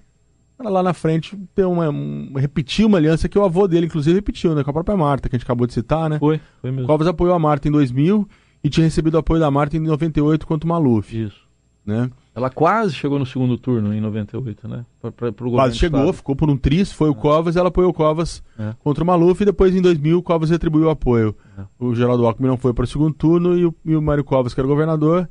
para 0.58 0.68
lá 0.68 0.82
na 0.82 0.92
frente 0.92 1.36
ter 1.54 1.64
uma, 1.64 1.88
um, 1.88 2.32
repetir 2.36 2.84
uma 2.84 2.98
aliança 2.98 3.28
que 3.28 3.38
o 3.38 3.44
avô 3.44 3.68
dele, 3.68 3.86
inclusive, 3.86 4.16
repetiu, 4.16 4.54
né? 4.56 4.64
Com 4.64 4.70
a 4.70 4.72
própria 4.72 4.96
Marta, 4.96 5.28
que 5.28 5.36
a 5.36 5.38
gente 5.38 5.44
acabou 5.44 5.66
de 5.66 5.72
citar, 5.72 6.10
né? 6.10 6.18
Foi, 6.18 6.40
foi 6.60 6.72
mesmo. 6.72 6.86
Covas 6.86 7.06
apoiou 7.06 7.34
a 7.34 7.38
Marta 7.38 7.68
em 7.68 7.70
2000 7.70 8.28
e 8.62 8.68
tinha 8.68 8.84
recebido 8.84 9.14
o 9.14 9.18
apoio 9.18 9.40
da 9.40 9.50
Marta 9.50 9.76
em 9.76 9.80
98 9.80 10.46
quanto 10.46 10.64
o 10.64 10.66
Maluf. 10.66 11.16
Isso. 11.16 11.46
Né? 11.86 12.10
Ela 12.34 12.50
quase 12.50 12.92
chegou 12.92 13.18
no 13.18 13.24
segundo 13.24 13.56
turno 13.56 13.94
em 13.94 14.00
98, 14.00 14.68
né? 14.68 14.84
Pra, 15.00 15.10
pra, 15.10 15.32
pro 15.32 15.50
quase 15.50 15.78
chegou, 15.78 16.12
ficou 16.12 16.36
por 16.36 16.50
um 16.50 16.56
tris, 16.56 16.92
foi 16.92 17.08
o 17.08 17.12
é. 17.12 17.14
Covas, 17.14 17.56
ela 17.56 17.68
apoiou 17.68 17.90
o 17.90 17.94
Covas 17.94 18.42
é. 18.58 18.74
contra 18.80 19.02
o 19.02 19.06
Maluf 19.06 19.40
e 19.40 19.46
depois 19.46 19.74
em 19.74 19.80
2000 19.80 20.18
o 20.18 20.22
Covas 20.22 20.50
retribuiu 20.50 20.88
o 20.88 20.90
apoio. 20.90 21.34
É. 21.56 21.62
O 21.78 21.94
Geraldo 21.94 22.26
Alckmin 22.26 22.48
não 22.48 22.58
foi 22.58 22.74
para 22.74 22.84
o 22.84 22.86
segundo 22.86 23.14
turno 23.14 23.56
e 23.56 23.64
o, 23.64 23.74
e 23.84 23.96
o 23.96 24.02
Mário 24.02 24.22
Covas, 24.22 24.52
que 24.52 24.60
era 24.60 24.68
governador, 24.68 25.28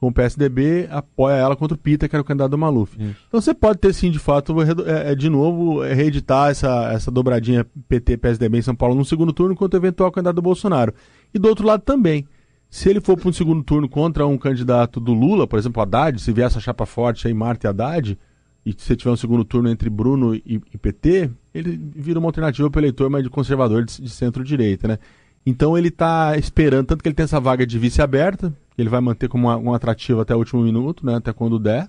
com 0.00 0.08
o 0.08 0.12
PSDB, 0.12 0.88
apoia 0.90 1.34
ela 1.34 1.54
contra 1.54 1.74
o 1.74 1.78
Pita, 1.78 2.08
que 2.08 2.16
era 2.16 2.22
o 2.22 2.24
candidato 2.24 2.52
do 2.52 2.58
Maluf. 2.58 2.96
Isso. 2.98 3.16
Então 3.28 3.38
você 3.38 3.52
pode 3.52 3.78
ter 3.78 3.92
sim, 3.92 4.10
de 4.10 4.18
fato, 4.18 4.56
é, 4.62 5.12
é, 5.12 5.14
de 5.14 5.28
novo, 5.28 5.84
é, 5.84 5.92
reeditar 5.92 6.50
essa, 6.50 6.90
essa 6.90 7.10
dobradinha 7.10 7.66
PT-PSDB 7.86 8.58
em 8.58 8.62
São 8.62 8.74
Paulo 8.74 8.94
no 8.94 9.04
segundo 9.04 9.30
turno 9.30 9.54
contra 9.54 9.78
o 9.78 9.80
eventual 9.80 10.10
candidato 10.10 10.36
do 10.36 10.42
Bolsonaro. 10.42 10.94
E 11.34 11.38
do 11.38 11.46
outro 11.46 11.66
lado 11.66 11.82
também, 11.82 12.26
se 12.70 12.88
ele 12.88 12.98
for 12.98 13.14
para 13.14 13.28
um 13.28 13.32
segundo 13.32 13.62
turno 13.62 13.90
contra 13.90 14.26
um 14.26 14.38
candidato 14.38 14.98
do 14.98 15.12
Lula, 15.12 15.46
por 15.46 15.58
exemplo, 15.58 15.82
Haddad, 15.82 16.18
se 16.18 16.32
vier 16.32 16.46
essa 16.46 16.60
chapa 16.60 16.86
forte 16.86 17.28
aí, 17.28 17.34
Marta 17.34 17.66
e 17.66 17.68
Haddad, 17.68 18.18
e 18.64 18.74
se 18.76 18.96
tiver 18.96 19.10
um 19.10 19.16
segundo 19.16 19.44
turno 19.44 19.68
entre 19.68 19.90
Bruno 19.90 20.34
e, 20.34 20.62
e 20.72 20.78
PT, 20.78 21.30
ele 21.52 21.78
vira 21.94 22.18
uma 22.18 22.28
alternativa 22.28 22.70
para 22.70 22.78
o 22.78 22.80
eleitor 22.80 23.10
mais 23.10 23.22
de 23.22 23.28
conservador 23.28 23.84
de, 23.84 24.00
de 24.00 24.08
centro-direita, 24.08 24.88
né? 24.88 24.98
Então 25.44 25.76
ele 25.76 25.88
está 25.88 26.36
esperando, 26.38 26.86
tanto 26.86 27.02
que 27.02 27.08
ele 27.08 27.14
tem 27.14 27.24
essa 27.24 27.40
vaga 27.40 27.66
de 27.66 27.78
vice 27.78 28.00
aberta, 28.00 28.52
que 28.80 28.82
ele 28.82 28.88
vai 28.88 29.00
manter 29.00 29.28
como 29.28 29.46
uma, 29.48 29.58
um 29.58 29.74
atrativo 29.74 30.20
até 30.20 30.34
o 30.34 30.38
último 30.38 30.62
minuto, 30.62 31.04
né, 31.04 31.16
até 31.16 31.34
quando 31.34 31.58
der. 31.58 31.86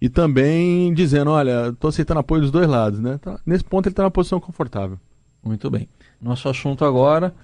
E 0.00 0.08
também 0.08 0.94
dizendo, 0.94 1.32
olha, 1.32 1.70
estou 1.70 1.88
aceitando 1.88 2.20
apoio 2.20 2.42
dos 2.42 2.50
dois 2.50 2.68
lados, 2.68 3.00
né? 3.00 3.18
Tá, 3.18 3.40
nesse 3.44 3.64
ponto 3.64 3.86
ele 3.86 3.92
está 3.92 4.02
numa 4.02 4.10
posição 4.10 4.40
confortável. 4.40 4.98
Muito 5.44 5.70
bem. 5.70 5.88
Nosso 6.20 6.48
assunto 6.48 6.84
agora, 6.84 7.34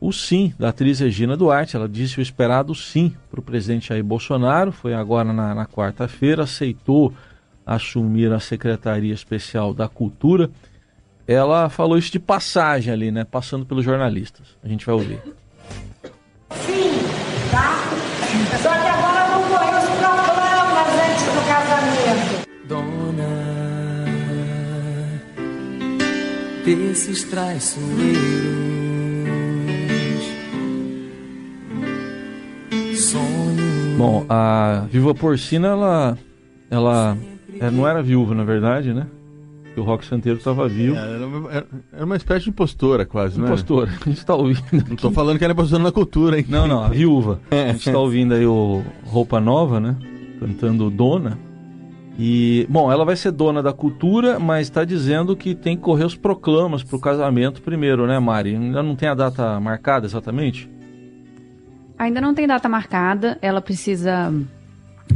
o 0.00 0.12
sim 0.12 0.54
da 0.58 0.70
atriz 0.70 1.00
Regina 1.00 1.36
Duarte. 1.36 1.76
Ela 1.76 1.88
disse 1.88 2.18
o 2.18 2.22
esperado 2.22 2.74
sim 2.74 3.14
para 3.30 3.40
o 3.40 3.42
presidente 3.42 3.88
Jair 3.88 4.04
Bolsonaro. 4.04 4.72
Foi 4.72 4.94
agora 4.94 5.32
na, 5.32 5.54
na 5.54 5.66
quarta-feira, 5.66 6.44
aceitou 6.44 7.12
assumir 7.66 8.32
a 8.32 8.40
Secretaria 8.40 9.12
Especial 9.12 9.74
da 9.74 9.88
Cultura 9.88 10.50
ela 11.32 11.68
falou 11.68 11.96
isso 11.96 12.10
de 12.10 12.18
passagem 12.18 12.92
ali, 12.92 13.12
né? 13.12 13.22
Passando 13.22 13.64
pelos 13.64 13.84
jornalistas. 13.84 14.48
A 14.64 14.68
gente 14.68 14.84
vai 14.84 14.96
ouvir. 14.96 15.20
Sim, 16.50 17.19
tá? 17.50 17.76
Só 18.62 18.70
que 18.70 18.88
agora 18.88 19.26
vão 19.28 19.42
correr 19.42 19.78
os 19.78 19.88
proclamas 19.98 20.88
antes 21.08 21.24
do 21.24 21.42
casamento. 21.48 22.48
Dona 22.66 23.50
desses 26.64 27.24
traiçoeiros. 27.24 28.50
Sonho. 32.96 33.96
Bom, 33.96 34.26
a 34.28 34.86
Viva 34.90 35.14
Porcina, 35.14 35.68
ela, 35.68 36.18
ela, 36.70 37.16
ela 37.58 37.70
não 37.70 37.88
era 37.88 38.02
viúva, 38.02 38.34
na 38.34 38.44
verdade, 38.44 38.92
né? 38.92 39.06
Que 39.80 39.82
o 39.82 39.84
Rock 39.84 40.04
Santeiro 40.04 40.38
estava 40.38 40.68
vivo. 40.68 40.96
É, 40.96 41.64
era, 41.92 42.04
uma 42.04 42.16
espécie 42.16 42.44
de 42.44 42.50
impostora, 42.50 43.06
quase, 43.06 43.40
né? 43.40 43.46
Impostora. 43.46 43.90
A 43.90 44.08
gente 44.08 44.18
está 44.18 44.34
ouvindo. 44.34 44.60
Aqui. 44.60 44.88
Não 44.88 44.94
estou 44.94 45.10
falando 45.10 45.38
que 45.38 45.44
ela 45.44 45.52
é 45.52 45.54
impostora 45.54 45.82
na 45.82 45.92
cultura, 45.92 46.38
hein? 46.38 46.46
Não, 46.48 46.66
não, 46.68 46.82
a 46.82 46.88
viúva. 46.88 47.40
A 47.50 47.72
gente 47.72 47.88
está 47.88 47.98
ouvindo 47.98 48.34
aí 48.34 48.44
o 48.44 48.82
Roupa 49.04 49.40
Nova, 49.40 49.80
né? 49.80 49.96
Cantando 50.38 50.90
Dona. 50.90 51.38
E, 52.18 52.66
bom, 52.68 52.92
ela 52.92 53.04
vai 53.04 53.16
ser 53.16 53.30
dona 53.30 53.62
da 53.62 53.72
cultura, 53.72 54.38
mas 54.38 54.66
está 54.66 54.84
dizendo 54.84 55.34
que 55.34 55.54
tem 55.54 55.74
que 55.74 55.82
correr 55.82 56.04
os 56.04 56.14
proclamas 56.14 56.82
para 56.82 56.96
o 56.96 57.00
casamento 57.00 57.62
primeiro, 57.62 58.06
né, 58.06 58.18
Mari? 58.18 58.54
Ainda 58.54 58.82
não 58.82 58.94
tem 58.94 59.08
a 59.08 59.14
data 59.14 59.58
marcada 59.58 60.06
exatamente? 60.06 60.70
Ainda 61.98 62.20
não 62.20 62.34
tem 62.34 62.46
data 62.46 62.68
marcada. 62.68 63.38
Ela 63.40 63.62
precisa 63.62 64.32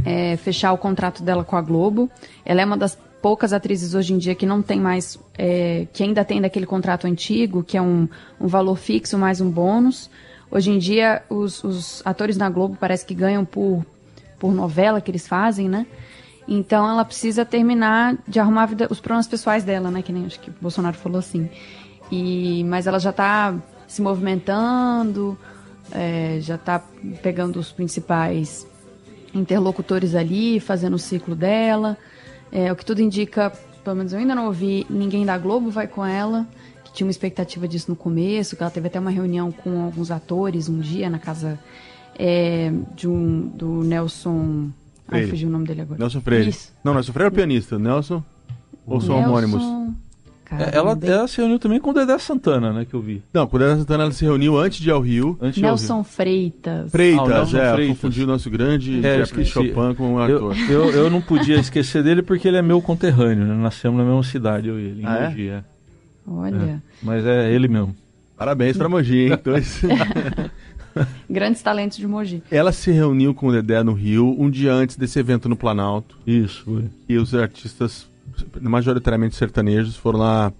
é, 0.03 0.35
fechar 0.37 0.73
o 0.73 0.77
contrato 0.77 1.21
dela 1.21 1.43
com 1.43 1.55
a 1.55 1.61
Globo. 1.61 2.09
Ela 2.43 2.61
é 2.61 2.65
uma 2.65 2.77
das 2.77 2.97
poucas 3.25 3.53
atrizes 3.53 3.95
hoje 3.95 4.13
em 4.13 4.19
dia 4.19 4.35
que 4.35 4.45
não 4.45 4.61
tem 4.61 4.79
mais, 4.79 5.17
é, 5.35 5.87
que 5.91 6.03
ainda 6.03 6.23
tem 6.23 6.39
daquele 6.39 6.67
contrato 6.67 7.07
antigo, 7.07 7.63
que 7.63 7.75
é 7.75 7.81
um, 7.81 8.07
um 8.39 8.45
valor 8.45 8.75
fixo 8.75 9.17
mais 9.17 9.41
um 9.41 9.49
bônus. 9.49 10.11
Hoje 10.51 10.69
em 10.69 10.77
dia, 10.77 11.23
os, 11.27 11.63
os, 11.63 12.03
atores 12.05 12.37
na 12.37 12.47
Globo 12.51 12.77
parece 12.79 13.03
que 13.03 13.15
ganham 13.15 13.43
por, 13.43 13.83
por 14.37 14.53
novela 14.53 15.01
que 15.01 15.09
eles 15.09 15.27
fazem, 15.27 15.67
né? 15.67 15.87
Então 16.47 16.87
ela 16.87 17.03
precisa 17.03 17.43
terminar 17.43 18.15
de 18.27 18.39
arrumar 18.39 18.67
vida, 18.67 18.87
os 18.91 18.99
problemas 18.99 19.27
pessoais 19.27 19.63
dela, 19.63 19.89
né? 19.89 20.03
Que 20.03 20.13
nem 20.13 20.27
acho 20.27 20.39
que 20.39 20.51
o 20.51 20.55
Bolsonaro 20.61 20.95
falou 20.95 21.17
assim. 21.17 21.49
E, 22.11 22.63
mas 22.65 22.85
ela 22.85 22.99
já 22.99 23.09
está 23.09 23.55
se 23.87 24.03
movimentando, 24.03 25.35
é, 25.91 26.37
já 26.41 26.57
está 26.57 26.79
pegando 27.23 27.57
os 27.57 27.71
principais 27.71 28.67
interlocutores 29.33 30.13
ali, 30.13 30.59
fazendo 30.59 30.93
o 30.93 30.99
ciclo 30.99 31.35
dela. 31.35 31.97
É, 32.51 32.71
o 32.71 32.75
que 32.75 32.85
tudo 32.85 33.01
indica, 33.01 33.51
pelo 33.83 33.95
menos 33.95 34.13
eu 34.13 34.19
ainda 34.19 34.35
não 34.35 34.45
ouvi, 34.45 34.85
ninguém 34.89 35.25
da 35.25 35.37
Globo 35.37 35.69
vai 35.69 35.87
com 35.87 36.05
ela, 36.05 36.47
que 36.83 36.93
tinha 36.93 37.05
uma 37.05 37.11
expectativa 37.11 37.67
disso 37.67 37.89
no 37.89 37.95
começo, 37.95 38.55
que 38.55 38.63
ela 38.63 38.71
teve 38.71 38.87
até 38.87 38.99
uma 38.99 39.11
reunião 39.11 39.51
com 39.51 39.83
alguns 39.83 40.11
atores 40.11 40.69
um 40.69 40.79
dia 40.79 41.09
na 41.09 41.19
casa 41.19 41.59
é, 42.17 42.71
de 42.95 43.07
um, 43.07 43.47
do 43.47 43.83
Nelson. 43.83 44.69
Freire. 45.07 45.27
Ah, 45.27 45.29
fugiu 45.29 45.49
o 45.49 45.51
nome 45.51 45.67
dele 45.67 45.81
agora. 45.81 45.99
Nelson 45.99 46.21
Freire. 46.21 46.49
Isso. 46.49 46.73
Não, 46.83 46.93
Nelson 46.93 47.13
Freire 47.13 47.27
é 47.27 47.31
o 47.31 47.35
pianista. 47.35 47.77
Nelson. 47.77 48.23
Ou 48.87 49.01
são 49.01 49.17
homônimos? 49.17 49.63
É, 50.51 50.77
ela, 50.77 50.97
ela 51.01 51.27
se 51.27 51.37
reuniu 51.37 51.57
também 51.57 51.79
com 51.79 51.89
o 51.89 51.93
Dedé 51.93 52.17
Santana, 52.17 52.71
né, 52.71 52.85
que 52.85 52.93
eu 52.93 53.01
vi. 53.01 53.23
Não, 53.33 53.47
com 53.47 53.57
o 53.57 53.59
Dedé 53.59 53.75
Santana 53.77 54.03
ela 54.03 54.11
se 54.11 54.23
reuniu 54.23 54.57
antes 54.57 54.79
de 54.79 54.89
ir 54.89 54.91
ao 54.91 55.01
Rio. 55.01 55.37
Antes 55.41 55.61
Nelson 55.61 56.03
Freitas. 56.03 56.91
Freitas, 56.91 57.25
ah, 57.25 57.33
Nelson 57.33 57.57
é, 57.57 57.73
Freitas. 57.73 57.95
confundi 57.95 58.23
o 58.23 58.27
nosso 58.27 58.49
grande 58.49 59.05
é, 59.05 59.17
Jeffrey 59.17 59.45
Chopin 59.45 59.93
com 59.95 60.13
um 60.13 60.19
ator. 60.19 60.55
Eu, 60.69 60.85
eu, 60.85 60.91
eu, 60.91 61.09
não 61.09 61.21
podia 61.21 61.55
esquecer 61.55 62.03
dele 62.03 62.21
porque 62.21 62.47
ele 62.47 62.57
é 62.57 62.61
meu 62.61 62.81
conterrâneo, 62.81 63.45
né? 63.45 63.55
Nascemos 63.55 63.97
na 63.97 64.03
mesma 64.03 64.23
cidade, 64.23 64.67
eu 64.67 64.79
e 64.79 64.83
ele, 64.83 65.01
em 65.01 65.05
ah, 65.05 65.15
é? 65.15 65.29
Mogi, 65.29 65.49
é? 65.49 65.63
Olha. 66.27 66.55
É, 66.55 66.77
mas 67.01 67.25
é 67.25 67.51
ele 67.51 67.67
mesmo. 67.67 67.95
Parabéns 68.37 68.77
pra 68.77 68.89
Mogi, 68.89 69.27
hein? 69.29 69.39
Dois... 69.43 69.81
Grandes 71.29 71.61
talentos 71.61 71.97
de 71.97 72.07
Mogi. 72.07 72.43
Ela 72.49 72.71
se 72.71 72.91
reuniu 72.91 73.33
com 73.33 73.47
o 73.47 73.51
Dedé 73.51 73.83
no 73.83 73.93
Rio 73.93 74.35
um 74.39 74.49
dia 74.49 74.73
antes 74.73 74.95
desse 74.95 75.19
evento 75.19 75.49
no 75.49 75.55
Planalto. 75.55 76.17
Isso, 76.25 76.63
foi. 76.65 76.85
E 77.07 77.17
os 77.17 77.33
artistas, 77.33 78.07
majoritariamente 78.61 79.35
sertanejos, 79.35 79.95
foram 79.95 80.19
lá 80.19 80.53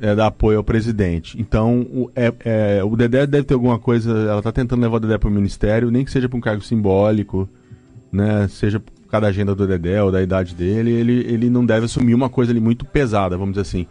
é, 0.00 0.14
dar 0.14 0.26
apoio 0.26 0.58
ao 0.58 0.64
presidente. 0.64 1.40
Então, 1.40 1.82
o, 1.82 2.10
é, 2.14 2.32
é, 2.44 2.84
o 2.84 2.96
Dedé 2.96 3.26
deve 3.26 3.44
ter 3.44 3.54
alguma 3.54 3.78
coisa. 3.78 4.10
Ela 4.10 4.38
está 4.38 4.52
tentando 4.52 4.80
levar 4.80 4.96
o 4.96 5.00
Dedé 5.00 5.18
para 5.18 5.28
o 5.28 5.32
ministério, 5.32 5.90
nem 5.90 6.04
que 6.04 6.10
seja 6.10 6.28
para 6.28 6.38
um 6.38 6.40
cargo 6.40 6.62
simbólico, 6.62 7.48
né? 8.12 8.48
Seja 8.48 8.80
por 8.80 9.10
causa 9.10 9.22
da 9.22 9.28
agenda 9.28 9.54
do 9.54 9.66
Dedé 9.66 10.02
ou 10.02 10.12
da 10.12 10.22
idade 10.22 10.54
dele, 10.54 10.90
ele, 10.90 11.12
ele 11.32 11.48
não 11.48 11.64
deve 11.64 11.86
assumir 11.86 12.14
uma 12.14 12.28
coisa 12.28 12.52
ali 12.52 12.60
muito 12.60 12.84
pesada, 12.84 13.38
vamos 13.38 13.54
dizer 13.54 13.62
assim. 13.62 13.86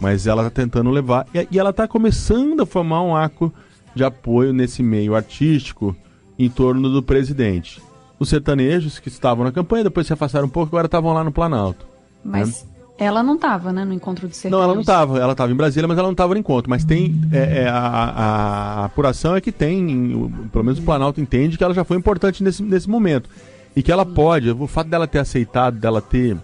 Mas 0.00 0.26
ela 0.26 0.46
está 0.46 0.62
tentando 0.62 0.90
levar. 0.90 1.26
E, 1.34 1.46
e 1.50 1.58
ela 1.58 1.70
está 1.70 1.88
começando 1.88 2.60
a 2.60 2.66
formar 2.66 3.02
um 3.02 3.14
arco 3.14 3.52
de 3.94 4.04
apoio 4.04 4.52
nesse 4.52 4.82
meio 4.82 5.14
artístico 5.14 5.96
em 6.38 6.48
torno 6.48 6.88
do 6.88 7.02
presidente. 7.02 7.82
Os 8.18 8.28
sertanejos 8.28 8.98
que 8.98 9.08
estavam 9.08 9.44
na 9.44 9.52
campanha, 9.52 9.84
depois 9.84 10.06
se 10.06 10.12
afastaram 10.12 10.46
um 10.46 10.50
pouco, 10.50 10.68
agora 10.68 10.86
estavam 10.86 11.12
lá 11.12 11.24
no 11.24 11.32
Planalto. 11.32 11.89
Mas. 12.24 12.62
Né? 12.62 12.70
Ela 12.98 13.22
não 13.22 13.36
estava, 13.36 13.72
né, 13.72 13.82
no 13.82 13.94
encontro 13.94 14.28
de 14.28 14.36
sertanejos. 14.36 14.58
Não, 14.58 14.62
ela 14.62 14.74
não 14.74 14.82
estava. 14.82 15.18
Ela 15.18 15.32
estava 15.32 15.50
em 15.50 15.54
Brasília, 15.54 15.88
mas 15.88 15.96
ela 15.96 16.08
não 16.08 16.12
estava 16.12 16.34
no 16.34 16.40
encontro. 16.40 16.68
Mas 16.68 16.84
tem 16.84 17.18
é, 17.32 17.62
é, 17.62 17.68
a, 17.68 17.78
a, 17.78 18.84
apuração 18.84 19.34
é 19.34 19.40
que 19.40 19.50
tem, 19.50 20.30
pelo 20.52 20.62
menos 20.62 20.78
o 20.78 20.82
Planalto 20.82 21.18
entende 21.18 21.56
que 21.56 21.64
ela 21.64 21.72
já 21.72 21.82
foi 21.82 21.96
importante 21.96 22.44
nesse, 22.44 22.62
nesse 22.62 22.90
momento 22.90 23.30
e 23.74 23.82
que 23.82 23.90
ela 23.90 24.04
pode. 24.04 24.50
O 24.50 24.66
fato 24.66 24.88
dela 24.88 25.06
ter 25.06 25.18
aceitado, 25.18 25.78
dela 25.78 26.02
ter 26.02 26.36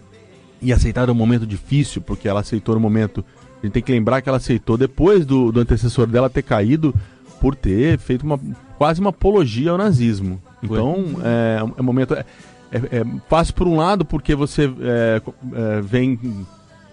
e 0.62 0.72
aceitado 0.72 1.10
um 1.10 1.14
momento 1.14 1.46
difícil, 1.46 2.00
porque 2.00 2.26
ela 2.26 2.40
aceitou 2.40 2.74
no 2.74 2.80
momento. 2.80 3.22
A 3.62 3.66
gente 3.66 3.74
tem 3.74 3.82
que 3.82 3.92
lembrar 3.92 4.22
que 4.22 4.28
ela 4.28 4.38
aceitou 4.38 4.78
depois 4.78 5.26
do, 5.26 5.52
do 5.52 5.60
antecessor 5.60 6.06
dela 6.06 6.30
ter 6.30 6.42
caído 6.42 6.94
por 7.40 7.54
ter 7.54 7.98
feito 7.98 8.22
uma 8.22 8.40
quase 8.78 9.00
uma 9.00 9.10
apologia 9.10 9.70
ao 9.70 9.78
nazismo. 9.78 10.40
Então 10.62 11.04
é, 11.22 11.58
é 11.76 11.80
um 11.80 11.84
momento 11.84 12.16
é, 12.70 12.78
é, 12.78 13.00
é, 13.00 13.04
fácil 13.28 13.54
por 13.54 13.68
um 13.68 13.76
lado 13.76 14.04
porque 14.04 14.34
você 14.34 14.64
é, 14.80 15.22
é, 15.54 15.80
vem 15.80 16.18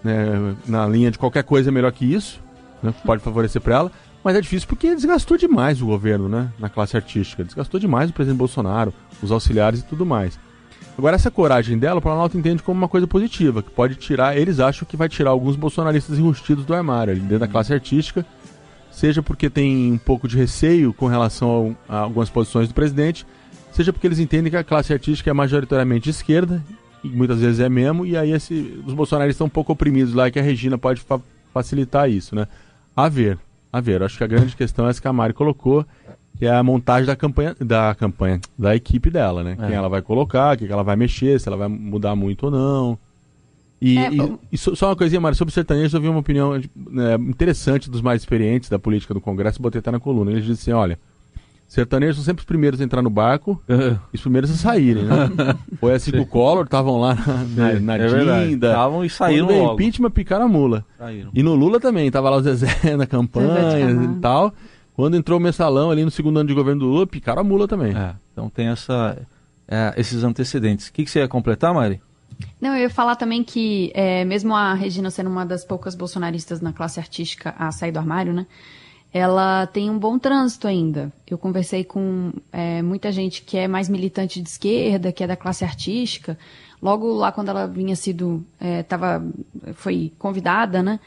né, 0.02 0.54
na 0.66 0.86
linha 0.86 1.10
de 1.10 1.18
qualquer 1.18 1.42
coisa 1.44 1.72
melhor 1.72 1.92
que 1.92 2.04
isso, 2.04 2.40
né, 2.82 2.94
pode 3.04 3.22
favorecer 3.22 3.60
para 3.60 3.74
ela, 3.74 3.92
mas 4.22 4.36
é 4.36 4.40
difícil 4.40 4.68
porque 4.68 4.94
desgastou 4.94 5.36
demais 5.36 5.82
o 5.82 5.86
governo, 5.86 6.28
né, 6.28 6.50
na 6.58 6.68
classe 6.68 6.96
artística, 6.96 7.44
desgastou 7.44 7.80
demais 7.80 8.10
o 8.10 8.12
presidente 8.12 8.38
Bolsonaro, 8.38 8.92
os 9.22 9.30
auxiliares 9.30 9.80
e 9.80 9.84
tudo 9.84 10.06
mais. 10.06 10.38
Agora 10.96 11.16
essa 11.16 11.30
coragem 11.30 11.76
dela, 11.76 11.98
o 11.98 12.02
Planalto 12.02 12.38
entende 12.38 12.62
como 12.62 12.78
uma 12.78 12.88
coisa 12.88 13.06
positiva, 13.06 13.62
que 13.62 13.70
pode 13.70 13.96
tirar, 13.96 14.36
eles 14.36 14.60
acham 14.60 14.86
que 14.86 14.96
vai 14.96 15.08
tirar 15.08 15.30
alguns 15.30 15.56
bolsonaristas 15.56 16.18
enrustidos 16.18 16.64
do 16.64 16.72
armário, 16.72 17.12
ali 17.12 17.20
dentro 17.20 17.40
da 17.40 17.48
classe 17.48 17.72
artística, 17.72 18.24
seja 18.92 19.20
porque 19.20 19.50
tem 19.50 19.92
um 19.92 19.98
pouco 19.98 20.28
de 20.28 20.36
receio 20.36 20.94
com 20.94 21.08
relação 21.08 21.76
a 21.88 21.98
algumas 21.98 22.30
posições 22.30 22.68
do 22.68 22.74
presidente, 22.74 23.26
seja 23.74 23.92
porque 23.92 24.06
eles 24.06 24.18
entendem 24.18 24.50
que 24.50 24.56
a 24.56 24.64
classe 24.64 24.92
artística 24.92 25.28
é 25.28 25.32
majoritariamente 25.32 26.04
de 26.04 26.10
esquerda, 26.10 26.62
e 27.02 27.08
muitas 27.08 27.40
vezes 27.40 27.60
é 27.60 27.68
mesmo, 27.68 28.06
e 28.06 28.16
aí 28.16 28.32
esse, 28.32 28.82
os 28.86 28.94
bolsonaristas 28.94 29.34
estão 29.34 29.46
um 29.48 29.50
pouco 29.50 29.72
oprimidos 29.72 30.14
lá, 30.14 30.30
que 30.30 30.38
a 30.38 30.42
Regina 30.42 30.78
pode 30.78 31.00
fa 31.00 31.20
facilitar 31.52 32.10
isso, 32.10 32.34
né? 32.34 32.48
A 32.96 33.08
ver, 33.08 33.38
a 33.72 33.80
ver. 33.80 34.02
Acho 34.02 34.18
que 34.18 34.24
a 34.24 34.26
grande 34.26 34.56
questão 34.56 34.86
é 34.86 34.90
essa 34.90 35.00
que 35.00 35.06
a 35.06 35.12
Mari 35.12 35.32
colocou, 35.32 35.86
que 36.36 36.46
é 36.46 36.50
a 36.50 36.62
montagem 36.64 37.06
da 37.06 37.14
campanha, 37.14 37.54
da 37.60 37.94
campanha, 37.94 38.40
da 38.58 38.74
equipe 38.74 39.08
dela, 39.08 39.44
né? 39.44 39.56
É. 39.60 39.66
Quem 39.66 39.76
ela 39.76 39.88
vai 39.88 40.02
colocar, 40.02 40.56
o 40.56 40.58
que 40.58 40.72
ela 40.72 40.82
vai 40.82 40.96
mexer, 40.96 41.38
se 41.38 41.48
ela 41.48 41.56
vai 41.56 41.68
mudar 41.68 42.16
muito 42.16 42.46
ou 42.46 42.50
não. 42.50 42.98
E, 43.80 43.98
é, 43.98 44.10
e, 44.12 44.38
e 44.50 44.58
só 44.58 44.88
uma 44.88 44.96
coisinha, 44.96 45.20
Mari, 45.20 45.36
sobre 45.36 45.52
o 45.52 45.54
sertanejo, 45.54 45.96
eu 45.96 46.00
vi 46.00 46.08
uma 46.08 46.18
opinião 46.18 46.60
né, 46.74 47.14
interessante 47.20 47.88
dos 47.88 48.00
mais 48.00 48.22
experientes 48.22 48.68
da 48.68 48.78
política 48.78 49.14
do 49.14 49.20
Congresso, 49.20 49.62
botei 49.62 49.78
até 49.78 49.92
na 49.92 50.00
coluna. 50.00 50.32
Eles 50.32 50.44
disseram 50.44 50.80
assim, 50.80 50.84
olha, 50.84 50.98
sertanejos 51.74 52.16
são 52.16 52.24
sempre 52.24 52.40
os 52.40 52.46
primeiros 52.46 52.80
a 52.80 52.84
entrar 52.84 53.02
no 53.02 53.10
barco 53.10 53.60
uhum. 53.68 53.98
e 54.12 54.16
os 54.16 54.20
primeiros 54.20 54.50
a 54.50 54.54
saírem, 54.54 55.04
né? 55.04 55.28
Foi 55.80 55.92
assim 55.92 56.12
que 56.12 56.18
o 56.18 56.26
Collor, 56.26 56.64
estavam 56.64 57.00
lá 57.00 57.16
na, 57.56 57.70
é, 57.70 57.80
na, 57.80 57.98
na 57.98 58.04
é 58.04 58.46
Dinda. 58.46 58.68
Estavam 58.68 59.04
e 59.04 59.10
saíram 59.10 59.46
Quando 59.48 59.58
logo. 59.58 59.74
impeachment, 59.74 60.10
picaram 60.12 60.44
a 60.44 60.48
mula. 60.48 60.84
Saíram. 60.96 61.30
E 61.34 61.42
no 61.42 61.54
Lula 61.54 61.80
também, 61.80 62.08
tava 62.10 62.30
lá 62.30 62.36
o 62.36 62.42
Zezé 62.42 62.68
na 62.96 63.06
campanha 63.06 63.90
e 63.90 64.20
tal. 64.20 64.54
Quando 64.94 65.16
entrou 65.16 65.40
o 65.40 65.42
mensalão 65.42 65.90
ali 65.90 66.04
no 66.04 66.10
segundo 66.10 66.38
ano 66.38 66.48
de 66.48 66.54
governo 66.54 66.82
do 66.82 66.86
Lula, 66.86 67.06
picaram 67.06 67.40
a 67.40 67.44
mula 67.44 67.66
também. 67.66 67.96
É, 67.96 68.14
então 68.32 68.48
tem 68.48 68.68
essa, 68.68 69.18
é, 69.66 69.92
esses 69.96 70.22
antecedentes. 70.22 70.86
O 70.86 70.92
que, 70.92 71.04
que 71.04 71.10
você 71.10 71.18
ia 71.18 71.28
completar, 71.28 71.74
Mari? 71.74 72.00
Não, 72.60 72.76
eu 72.76 72.82
ia 72.82 72.90
falar 72.90 73.16
também 73.16 73.42
que, 73.42 73.90
é, 73.94 74.24
mesmo 74.24 74.54
a 74.54 74.74
Regina 74.74 75.10
sendo 75.10 75.28
uma 75.28 75.44
das 75.44 75.64
poucas 75.64 75.96
bolsonaristas 75.96 76.60
na 76.60 76.72
classe 76.72 77.00
artística 77.00 77.54
a 77.58 77.72
sair 77.72 77.90
do 77.90 77.98
armário, 77.98 78.32
né? 78.32 78.46
Ela 79.16 79.68
tem 79.68 79.88
um 79.88 79.96
bom 79.96 80.18
trânsito 80.18 80.66
ainda. 80.66 81.12
Eu 81.24 81.38
conversei 81.38 81.84
com 81.84 82.32
é, 82.50 82.82
muita 82.82 83.12
gente 83.12 83.42
que 83.42 83.56
é 83.56 83.68
mais 83.68 83.88
militante 83.88 84.42
de 84.42 84.48
esquerda, 84.48 85.12
que 85.12 85.22
é 85.22 85.26
da 85.28 85.36
classe 85.36 85.64
artística. 85.64 86.36
Logo 86.82 87.12
lá 87.14 87.30
quando 87.30 87.48
ela 87.48 87.68
vinha 87.68 87.94
sido, 87.94 88.44
é, 88.58 88.82
tava, 88.82 89.24
foi 89.74 90.12
convidada, 90.18 90.82
né? 90.82 90.98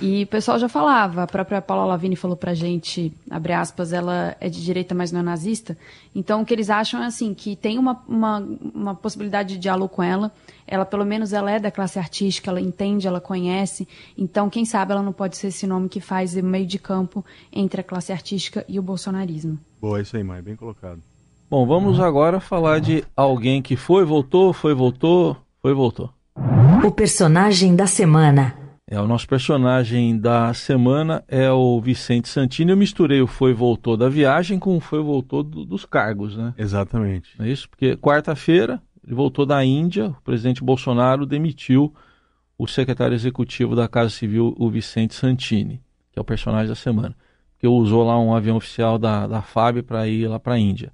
E 0.00 0.22
o 0.22 0.26
pessoal 0.26 0.58
já 0.58 0.68
falava, 0.68 1.24
a 1.24 1.26
própria 1.26 1.60
Paula 1.60 1.84
Lavini 1.84 2.16
falou 2.16 2.34
pra 2.36 2.54
gente, 2.54 3.12
abre 3.30 3.52
aspas, 3.52 3.92
ela 3.92 4.34
é 4.40 4.48
de 4.48 4.64
direita, 4.64 4.94
mas 4.94 5.12
não 5.12 5.20
é 5.20 5.22
nazista. 5.22 5.76
Então, 6.14 6.40
o 6.40 6.46
que 6.46 6.54
eles 6.54 6.70
acham 6.70 7.02
é 7.02 7.06
assim, 7.06 7.34
que 7.34 7.54
tem 7.54 7.78
uma, 7.78 8.02
uma, 8.08 8.38
uma 8.74 8.94
possibilidade 8.94 9.54
de 9.54 9.58
diálogo 9.58 9.94
com 9.94 10.02
ela, 10.02 10.32
ela, 10.66 10.86
pelo 10.86 11.04
menos, 11.04 11.34
ela 11.34 11.50
é 11.50 11.58
da 11.58 11.70
classe 11.70 11.98
artística, 11.98 12.50
ela 12.50 12.60
entende, 12.60 13.06
ela 13.06 13.20
conhece, 13.20 13.86
então, 14.16 14.48
quem 14.48 14.64
sabe 14.64 14.92
ela 14.92 15.02
não 15.02 15.12
pode 15.12 15.36
ser 15.36 15.48
esse 15.48 15.66
nome 15.66 15.88
que 15.88 16.00
faz 16.00 16.34
o 16.34 16.42
meio 16.42 16.66
de 16.66 16.78
campo 16.78 17.22
entre 17.52 17.82
a 17.82 17.84
classe 17.84 18.10
artística 18.10 18.64
e 18.66 18.78
o 18.78 18.82
bolsonarismo. 18.82 19.58
Boa, 19.82 20.00
isso 20.00 20.16
aí, 20.16 20.24
Maia, 20.24 20.40
bem 20.40 20.56
colocado. 20.56 21.02
Bom, 21.50 21.66
vamos 21.66 21.98
uhum. 21.98 22.04
agora 22.04 22.40
falar 22.40 22.80
de 22.80 23.04
alguém 23.14 23.60
que 23.60 23.76
foi, 23.76 24.04
voltou, 24.04 24.52
foi, 24.52 24.72
voltou, 24.72 25.36
foi, 25.60 25.74
voltou. 25.74 26.08
O 26.82 26.90
personagem 26.90 27.76
da 27.76 27.86
semana. 27.86 28.59
É, 28.90 29.00
o 29.00 29.06
nosso 29.06 29.28
personagem 29.28 30.18
da 30.18 30.52
semana 30.52 31.22
é 31.28 31.48
o 31.48 31.80
Vicente 31.80 32.28
Santini. 32.28 32.72
Eu 32.72 32.76
misturei 32.76 33.22
o 33.22 33.26
foi 33.28 33.52
e 33.52 33.54
voltou 33.54 33.96
da 33.96 34.08
viagem 34.08 34.58
com 34.58 34.76
o 34.76 34.80
foi 34.80 34.98
e 34.98 35.04
voltou 35.04 35.44
do, 35.44 35.64
dos 35.64 35.84
cargos, 35.84 36.36
né? 36.36 36.52
Exatamente. 36.58 37.40
É 37.40 37.48
isso, 37.48 37.70
porque 37.70 37.96
quarta-feira 37.96 38.82
ele 39.06 39.14
voltou 39.14 39.46
da 39.46 39.64
Índia, 39.64 40.08
o 40.08 40.22
presidente 40.22 40.64
Bolsonaro 40.64 41.24
demitiu 41.24 41.94
o 42.58 42.66
secretário 42.66 43.14
executivo 43.14 43.76
da 43.76 43.86
Casa 43.86 44.10
Civil, 44.10 44.56
o 44.58 44.68
Vicente 44.68 45.14
Santini, 45.14 45.80
que 46.10 46.18
é 46.18 46.20
o 46.20 46.24
personagem 46.24 46.68
da 46.68 46.74
semana, 46.74 47.14
que 47.60 47.68
usou 47.68 48.02
lá 48.02 48.18
um 48.18 48.34
avião 48.34 48.56
oficial 48.56 48.98
da, 48.98 49.24
da 49.28 49.40
FAB 49.40 49.84
para 49.84 50.08
ir 50.08 50.26
lá 50.26 50.40
para 50.40 50.54
a 50.54 50.58
Índia. 50.58 50.92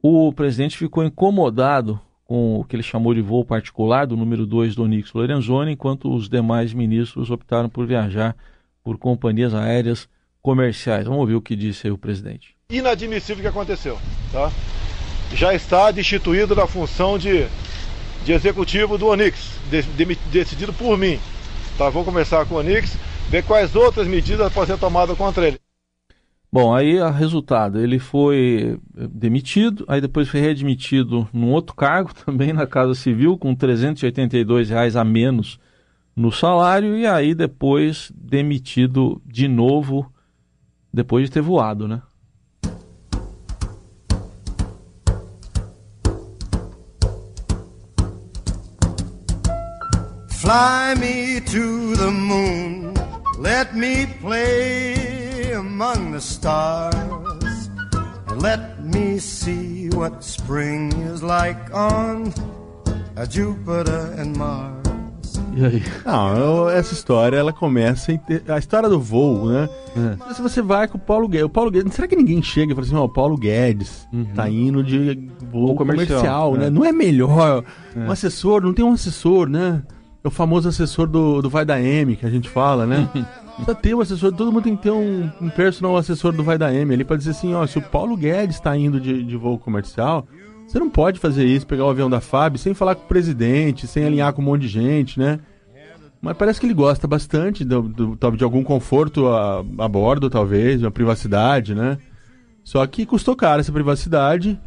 O 0.00 0.32
presidente 0.32 0.78
ficou 0.78 1.02
incomodado 1.02 2.00
com 2.24 2.60
o 2.60 2.64
que 2.64 2.76
ele 2.76 2.82
chamou 2.82 3.14
de 3.14 3.20
voo 3.20 3.44
particular 3.44 4.06
do 4.06 4.16
número 4.16 4.46
2 4.46 4.74
do 4.74 4.84
Onix 4.84 5.12
Lorenzoni, 5.12 5.72
enquanto 5.72 6.12
os 6.12 6.28
demais 6.28 6.72
ministros 6.72 7.30
optaram 7.30 7.68
por 7.68 7.86
viajar 7.86 8.36
por 8.82 8.98
companhias 8.98 9.54
aéreas 9.54 10.08
comerciais. 10.40 11.04
Vamos 11.04 11.20
ouvir 11.20 11.34
o 11.34 11.42
que 11.42 11.54
disse 11.54 11.86
aí 11.86 11.92
o 11.92 11.98
presidente. 11.98 12.56
Inadmissível 12.70 13.38
o 13.38 13.42
que 13.42 13.48
aconteceu, 13.48 13.98
tá? 14.32 14.50
Já 15.34 15.54
está 15.54 15.90
destituído 15.90 16.54
da 16.54 16.66
função 16.66 17.16
de, 17.16 17.46
de 18.24 18.32
executivo 18.32 18.98
do 18.98 19.06
Onix, 19.06 19.58
de, 19.70 19.82
de, 19.82 20.14
decidido 20.30 20.72
por 20.72 20.98
mim. 20.98 21.18
Tá? 21.78 21.88
Vou 21.88 22.04
conversar 22.04 22.44
com 22.46 22.56
o 22.56 22.58
Onix, 22.58 22.96
ver 23.30 23.42
quais 23.44 23.74
outras 23.74 24.06
medidas 24.06 24.52
podem 24.52 24.74
ser 24.74 24.80
tomadas 24.80 25.16
contra 25.16 25.46
ele. 25.46 25.61
Bom, 26.54 26.74
aí 26.74 27.00
o 27.00 27.08
resultado, 27.08 27.80
ele 27.80 27.98
foi 27.98 28.78
eh, 28.94 29.08
demitido, 29.10 29.86
aí 29.88 30.02
depois 30.02 30.28
foi 30.28 30.38
readmitido 30.38 31.26
num 31.32 31.50
outro 31.50 31.74
cargo, 31.74 32.12
também 32.26 32.52
na 32.52 32.66
Casa 32.66 32.94
Civil, 32.94 33.38
com 33.38 33.54
382 33.54 34.68
reais 34.68 34.94
a 34.94 35.02
menos 35.02 35.58
no 36.14 36.30
salário, 36.30 36.94
e 36.94 37.06
aí 37.06 37.34
depois 37.34 38.12
demitido 38.14 39.22
de 39.24 39.48
novo, 39.48 40.12
depois 40.92 41.24
de 41.24 41.30
ter 41.30 41.40
voado, 41.40 41.88
né? 41.88 42.02
Fly 50.28 50.96
me 51.00 51.40
to 51.40 51.96
the 51.96 52.10
moon, 52.10 52.92
let 53.38 53.72
me 53.74 54.06
play 54.20 55.11
among 55.62 56.12
the 56.12 56.20
stars. 56.20 57.70
Let 58.36 58.82
me 58.82 59.18
see 59.20 59.88
what 59.90 60.24
spring 60.24 60.90
is 61.12 61.22
like 61.22 61.72
on 61.72 62.32
Jupiter 63.28 64.12
and 64.18 64.36
Mars. 64.36 64.82
E 65.54 65.64
aí? 65.64 65.82
Não, 66.04 66.68
essa 66.68 66.94
história 66.94 67.36
ela 67.36 67.52
começa 67.52 68.16
ter... 68.18 68.42
a 68.50 68.58
história 68.58 68.88
do 68.88 68.98
voo, 68.98 69.46
né? 69.46 69.68
É. 69.96 70.34
Se 70.34 70.42
você 70.42 70.60
vai 70.60 70.88
com 70.88 70.96
o 70.96 71.00
Paulo 71.00 71.28
Guedes, 71.28 71.46
o 71.46 71.50
Paulo 71.50 71.70
Guedes, 71.70 71.94
será 71.94 72.08
que 72.08 72.16
ninguém 72.16 72.42
chega 72.42 72.72
e 72.72 72.74
fala 72.74 72.86
assim, 72.86 72.96
ó, 72.96 73.02
oh, 73.02 73.04
o 73.04 73.08
Paulo 73.08 73.36
Guedes 73.36 74.08
uhum. 74.12 74.24
tá 74.34 74.48
indo 74.48 74.82
de 74.82 75.30
voo 75.50 75.76
comercial, 75.76 76.08
comercial 76.18 76.54
né? 76.56 76.66
É. 76.66 76.70
Não 76.70 76.84
é 76.84 76.90
melhor 76.90 77.62
é. 77.94 78.00
um 78.00 78.10
assessor, 78.10 78.62
não 78.62 78.72
tem 78.72 78.84
um 78.84 78.92
assessor, 78.92 79.48
né? 79.48 79.82
É 80.24 80.28
o 80.28 80.30
famoso 80.30 80.68
assessor 80.68 81.06
do, 81.06 81.42
do 81.42 81.50
Vai 81.50 81.64
da 81.64 81.80
M 81.80 82.16
que 82.16 82.24
a 82.24 82.30
gente 82.30 82.48
fala, 82.48 82.86
né? 82.86 83.08
Precisa 83.64 83.74
ter 83.76 83.94
um 83.94 84.00
assessor, 84.00 84.32
todo 84.32 84.50
mundo 84.50 84.64
tem 84.64 84.76
que 84.76 84.82
ter 84.82 84.90
um, 84.90 85.30
um 85.40 85.48
personal 85.48 85.96
assessor 85.96 86.32
do 86.32 86.42
Vai 86.42 86.58
da 86.58 86.74
M 86.74 86.92
ali 86.92 87.04
para 87.04 87.16
dizer 87.16 87.30
assim, 87.30 87.54
ó, 87.54 87.64
se 87.64 87.78
o 87.78 87.82
Paulo 87.82 88.16
Guedes 88.16 88.56
está 88.56 88.76
indo 88.76 89.00
de, 89.00 89.22
de 89.22 89.36
voo 89.36 89.56
comercial, 89.56 90.26
você 90.66 90.80
não 90.80 90.90
pode 90.90 91.20
fazer 91.20 91.44
isso, 91.44 91.64
pegar 91.64 91.84
o 91.84 91.90
avião 91.90 92.10
da 92.10 92.20
FAB 92.20 92.56
sem 92.56 92.74
falar 92.74 92.96
com 92.96 93.04
o 93.04 93.08
presidente, 93.08 93.86
sem 93.86 94.04
alinhar 94.04 94.32
com 94.32 94.42
um 94.42 94.46
monte 94.46 94.62
de 94.62 94.68
gente, 94.68 95.16
né? 95.16 95.38
Mas 96.20 96.36
parece 96.36 96.58
que 96.58 96.66
ele 96.66 96.74
gosta 96.74 97.06
bastante 97.06 97.64
do, 97.64 97.82
do, 97.82 98.16
de 98.36 98.42
algum 98.42 98.64
conforto 98.64 99.28
a, 99.28 99.64
a 99.78 99.88
bordo, 99.88 100.28
talvez, 100.28 100.82
uma 100.82 100.90
privacidade, 100.90 101.72
né? 101.72 101.98
Só 102.64 102.84
que 102.84 103.06
custou 103.06 103.36
caro 103.36 103.60
essa 103.60 103.72
privacidade 103.72 104.58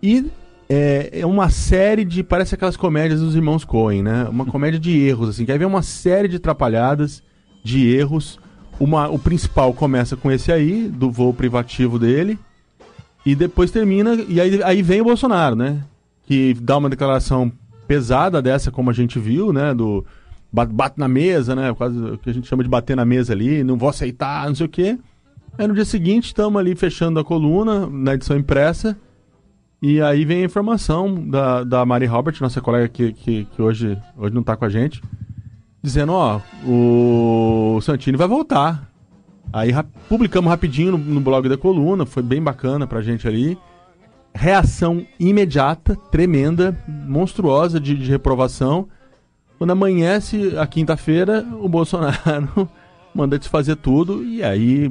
e 0.00 0.24
é, 0.68 1.20
é, 1.20 1.26
uma 1.26 1.48
série 1.48 2.04
de. 2.04 2.22
Parece 2.22 2.54
aquelas 2.54 2.76
comédias 2.76 3.20
dos 3.20 3.34
irmãos 3.34 3.64
Coen, 3.64 4.02
né? 4.02 4.24
Uma 4.24 4.46
comédia 4.46 4.78
de 4.78 4.96
erros, 4.98 5.30
assim. 5.30 5.44
Quer 5.44 5.58
ver 5.58 5.64
uma 5.64 5.82
série 5.82 6.28
de 6.28 6.36
atrapalhadas 6.36 7.22
de 7.66 7.92
erros. 7.92 8.38
Uma, 8.78 9.08
o 9.08 9.18
principal 9.18 9.74
começa 9.74 10.16
com 10.16 10.30
esse 10.30 10.52
aí, 10.52 10.88
do 10.88 11.10
voo 11.10 11.34
privativo 11.34 11.98
dele, 11.98 12.38
e 13.24 13.34
depois 13.34 13.70
termina. 13.70 14.14
E 14.14 14.40
aí, 14.40 14.62
aí 14.62 14.82
vem 14.82 15.00
o 15.00 15.04
Bolsonaro, 15.04 15.56
né? 15.56 15.82
Que 16.26 16.54
dá 16.54 16.76
uma 16.76 16.88
declaração 16.88 17.50
pesada 17.88 18.40
dessa, 18.40 18.70
como 18.70 18.90
a 18.90 18.92
gente 18.92 19.18
viu, 19.18 19.52
né? 19.52 19.74
Do, 19.74 20.04
bate, 20.52 20.98
na 20.98 21.08
mesa, 21.08 21.56
né? 21.56 21.74
Quase 21.74 21.98
o 21.98 22.18
que 22.18 22.30
a 22.30 22.32
gente 22.32 22.46
chama 22.46 22.62
de 22.62 22.68
bater 22.68 22.96
na 22.96 23.04
mesa 23.04 23.32
ali, 23.32 23.64
não 23.64 23.76
vou 23.76 23.88
aceitar, 23.88 24.46
não 24.46 24.54
sei 24.54 24.66
o 24.66 24.68
quê. 24.68 24.98
Aí 25.58 25.66
no 25.66 25.74
dia 25.74 25.84
seguinte 25.84 26.26
estamos 26.26 26.60
ali 26.60 26.76
fechando 26.76 27.18
a 27.18 27.24
coluna 27.24 27.86
na 27.86 28.14
edição 28.14 28.36
impressa. 28.36 28.96
E 29.80 30.00
aí 30.00 30.24
vem 30.24 30.42
a 30.42 30.46
informação 30.46 31.28
da, 31.28 31.64
da 31.64 31.84
Mari 31.84 32.06
Robert, 32.06 32.34
nossa 32.40 32.60
colega 32.60 32.88
que, 32.88 33.12
que, 33.12 33.44
que 33.44 33.62
hoje, 33.62 33.98
hoje 34.16 34.34
não 34.34 34.40
está 34.40 34.56
com 34.56 34.64
a 34.64 34.68
gente, 34.68 35.02
dizendo, 35.86 36.12
ó, 36.12 36.40
o 36.66 37.80
Santini 37.80 38.16
vai 38.16 38.26
voltar. 38.26 38.90
Aí 39.52 39.70
ra 39.70 39.84
publicamos 40.08 40.50
rapidinho 40.50 40.92
no, 40.92 40.98
no, 40.98 41.20
blog 41.20 41.48
da 41.48 41.56
coluna, 41.56 42.04
foi 42.04 42.24
bem 42.24 42.42
bacana 42.42 42.88
pra 42.88 43.00
gente 43.00 43.28
ali. 43.28 43.56
Reação 44.34 45.06
imediata, 45.18 45.96
tremenda, 46.10 46.76
monstruosa 47.06 47.78
de, 47.78 47.94
de 47.94 48.10
reprovação. 48.10 48.88
Quando 49.56 49.70
amanhece 49.70 50.58
a 50.58 50.66
quinta-feira, 50.66 51.46
o 51.52 51.68
Bolsonaro 51.68 52.68
manda 53.14 53.38
desfazer 53.38 53.76
tudo 53.76 54.24
e 54.24 54.42
aí 54.42 54.90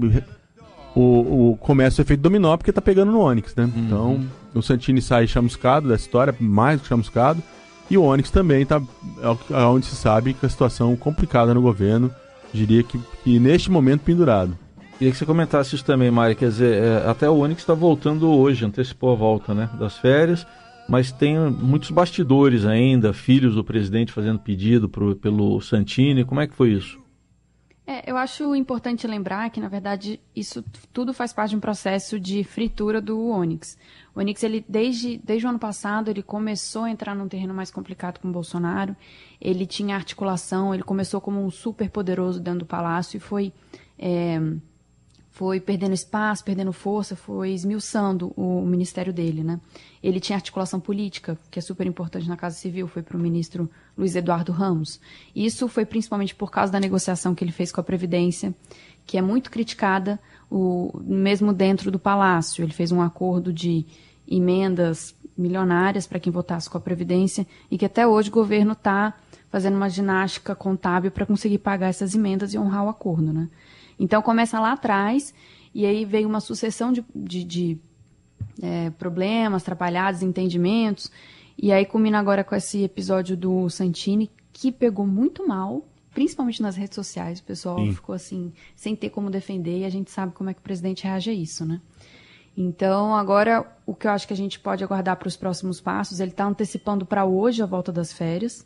o, 0.96 1.52
o 1.52 1.58
começa 1.58 2.02
o 2.02 2.04
efeito 2.04 2.22
dominó 2.22 2.56
porque 2.56 2.72
tá 2.72 2.82
pegando 2.82 3.12
no 3.12 3.20
Onix, 3.20 3.54
né? 3.54 3.66
Uhum. 3.66 3.84
Então 3.86 4.26
o 4.56 4.62
Santini 4.62 5.02
sai 5.02 5.28
chamuscado 5.28 5.90
da 5.90 5.96
história, 5.96 6.34
mais 6.40 6.80
do 6.80 6.84
que 6.84 6.88
chamuscado. 6.88 7.44
E 7.90 7.98
o 7.98 8.04
Onix 8.04 8.32
também 8.32 8.66
tá 8.66 8.82
é 9.52 9.66
onde 9.66 9.86
se 9.86 9.96
sabe 9.96 10.34
que 10.34 10.46
a 10.46 10.50
situação 10.50 10.94
é 10.94 10.96
complicada 10.96 11.54
no 11.54 11.62
governo 11.62 12.12
diria 12.54 12.84
que, 12.84 13.00
que 13.24 13.40
neste 13.40 13.70
momento 13.70 14.02
pendurado. 14.02 14.58
Queria 14.98 15.12
que 15.12 15.18
você 15.18 15.26
comentasse 15.26 15.76
isso 15.76 15.84
também, 15.84 16.10
Mari. 16.10 16.36
Quer 16.36 16.50
dizer, 16.50 16.82
é, 16.82 17.10
até 17.10 17.30
o 17.30 17.38
Onix 17.38 17.62
está 17.62 17.74
voltando 17.74 18.30
hoje, 18.30 18.66
antecipou 18.66 19.12
a 19.12 19.16
volta 19.16 19.54
né, 19.54 19.70
das 19.78 19.98
férias, 19.98 20.48
mas 20.88 21.12
tem 21.12 21.38
muitos 21.38 21.92
bastidores 21.92 22.66
ainda, 22.66 23.12
filhos 23.12 23.56
do 23.56 23.64
presidente 23.64 24.14
fazendo 24.14 24.40
pedido 24.40 24.88
pro, 24.88 25.16
pelo 25.16 25.60
Santini. 25.60 26.24
Como 26.24 26.40
é 26.40 26.48
que 26.48 26.56
foi 26.56 26.72
isso? 26.72 26.98
É, 27.88 28.10
eu 28.10 28.18
acho 28.18 28.56
importante 28.56 29.06
lembrar 29.06 29.48
que, 29.52 29.60
na 29.60 29.68
verdade, 29.68 30.20
isso 30.36 30.64
tudo 30.92 31.14
faz 31.14 31.32
parte 31.32 31.52
de 31.52 31.56
um 31.56 31.60
processo 31.60 32.20
de 32.20 32.44
fritura 32.44 33.00
do 33.00 33.28
Onix. 33.28 33.78
O 34.16 34.20
Onix, 34.20 34.42
ele, 34.42 34.66
desde, 34.68 35.18
desde 35.24 35.46
o 35.46 35.50
ano 35.50 35.60
passado, 35.60 36.10
ele 36.10 36.24
começou 36.24 36.86
a 36.86 36.90
entrar 36.90 37.14
num 37.14 37.28
terreno 37.28 37.54
mais 37.54 37.70
complicado 37.70 38.20
com 38.20 38.28
o 38.28 38.32
Bolsonaro. 38.32 38.96
Ele 39.40 39.68
tinha 39.68 39.96
articulação, 39.96 40.74
ele 40.74 40.82
começou 40.82 41.22
como 41.22 41.44
um 41.46 41.52
super 41.52 41.92
poderoso 41.92 42.40
dentro 42.40 42.62
do 42.62 42.66
palácio 42.66 43.18
e 43.18 43.20
foi, 43.20 43.54
é, 44.00 44.40
foi 45.36 45.60
perdendo 45.60 45.94
espaço, 45.94 46.46
perdendo 46.46 46.72
força, 46.72 47.14
foi 47.14 47.52
esmiuçando 47.52 48.32
o, 48.38 48.62
ministério 48.62 49.12
dele, 49.12 49.44
né? 49.44 49.60
Ele 50.02 50.18
tinha 50.18 50.38
articulação 50.38 50.80
política, 50.80 51.38
que 51.52 51.60
é 51.60 51.62
super 51.62 51.86
importante 51.86 52.26
na 52.30 52.38
Casa 52.38 52.56
Civil, 52.56 52.88
foi 52.88 53.04
para 53.04 53.18
o 53.18 53.20
ministro 53.20 53.70
Luiz 53.98 54.16
Eduardo 54.16 54.54
Ramos. 54.54 54.98
Isso 55.36 55.68
foi 55.68 55.86
principalmente 55.86 56.34
por 56.34 56.50
causa 56.50 56.72
da 56.72 56.80
negociação 56.80 57.36
que 57.36 57.44
ele 57.44 57.52
fez 57.52 57.70
com 57.70 57.82
a 57.82 57.84
Previdência, 57.84 58.56
que 59.06 59.18
é 59.18 59.22
muito 59.22 59.52
criticada, 59.52 60.18
o, 60.50 61.02
mesmo 61.04 61.52
dentro 61.52 61.92
do 61.92 62.00
Palácio. 62.00 62.64
Ele 62.64 62.72
fez 62.72 62.94
um 62.94 63.02
acordo 63.02 63.52
de 63.52 63.86
emendas 64.26 65.14
milionárias 65.38 66.08
para 66.08 66.18
quem 66.18 66.32
votasse 66.32 66.70
com 66.70 66.78
a 66.78 66.82
Previdência 66.82 67.46
e 67.70 67.78
que 67.78 67.86
até 67.86 68.08
hoje 68.08 68.30
o 68.30 68.32
governo 68.32 68.72
está 68.72 69.14
fazendo 69.50 69.76
uma 69.76 69.90
ginástica 69.90 70.56
contábil 70.56 71.12
para 71.12 71.26
conseguir 71.26 71.58
pagar 71.58 71.90
essas 71.90 72.16
emendas 72.16 72.54
e 72.54 72.58
honrar 72.58 72.86
o 72.86 72.90
acordo. 72.90 73.34
Né? 73.34 73.50
Então 74.00 74.22
começa 74.22 74.60
lá 74.60 74.74
atrás 74.74 75.34
e 75.74 75.86
aí 75.86 76.06
veio 76.06 76.28
uma 76.28 76.40
sucessão 76.40 76.92
de, 76.92 77.04
de, 77.14 77.44
de 77.44 77.78
é, 78.62 78.90
problemas, 78.92 79.64
atrapalhados, 79.64 80.22
entendimentos. 80.22 81.12
E 81.58 81.72
aí 81.72 81.86
culmina 81.86 82.20
agora 82.20 82.44
com 82.44 82.56
esse 82.56 82.84
episódio 82.84 83.36
do 83.36 83.70
Santini, 83.70 84.30
que 84.52 84.72
pegou 84.72 85.06
muito 85.06 85.48
mal, 85.48 85.86
principalmente 86.14 86.62
nas 86.62 86.76
redes 86.76 86.96
sociais. 86.96 87.40
O 87.40 87.44
pessoal 87.44 87.78
Sim. 87.78 87.94
ficou 87.94 88.16
assim, 88.16 88.54
sem 88.76 88.96
ter 88.96 89.10
como 89.10 89.30
defender, 89.30 89.80
e 89.80 89.86
a 89.86 89.90
gente 89.90 90.12
sabe 90.12 90.34
como 90.34 90.50
é 90.50 90.54
que 90.54 90.60
o 90.60 90.64
presidente 90.64 91.04
reage 91.04 91.30
a 91.30 91.34
isso, 91.34 91.66
né? 91.66 91.82
Então, 92.58 93.14
agora, 93.14 93.70
o 93.86 93.94
que 93.94 94.08
eu 94.08 94.12
acho 94.12 94.26
que 94.26 94.34
a 94.34 94.38
gente 94.38 94.60
pode 94.60 94.82
aguardar 94.82 95.18
para 95.18 95.28
os 95.28 95.36
próximos 95.36 95.82
passos, 95.82 96.22
ele 96.22 96.32
está 96.32 96.46
antecipando 96.46 97.06
para 97.06 97.26
hoje 97.26 97.62
a 97.62 97.66
volta 97.66 97.92
das 97.92 98.14
férias, 98.14 98.66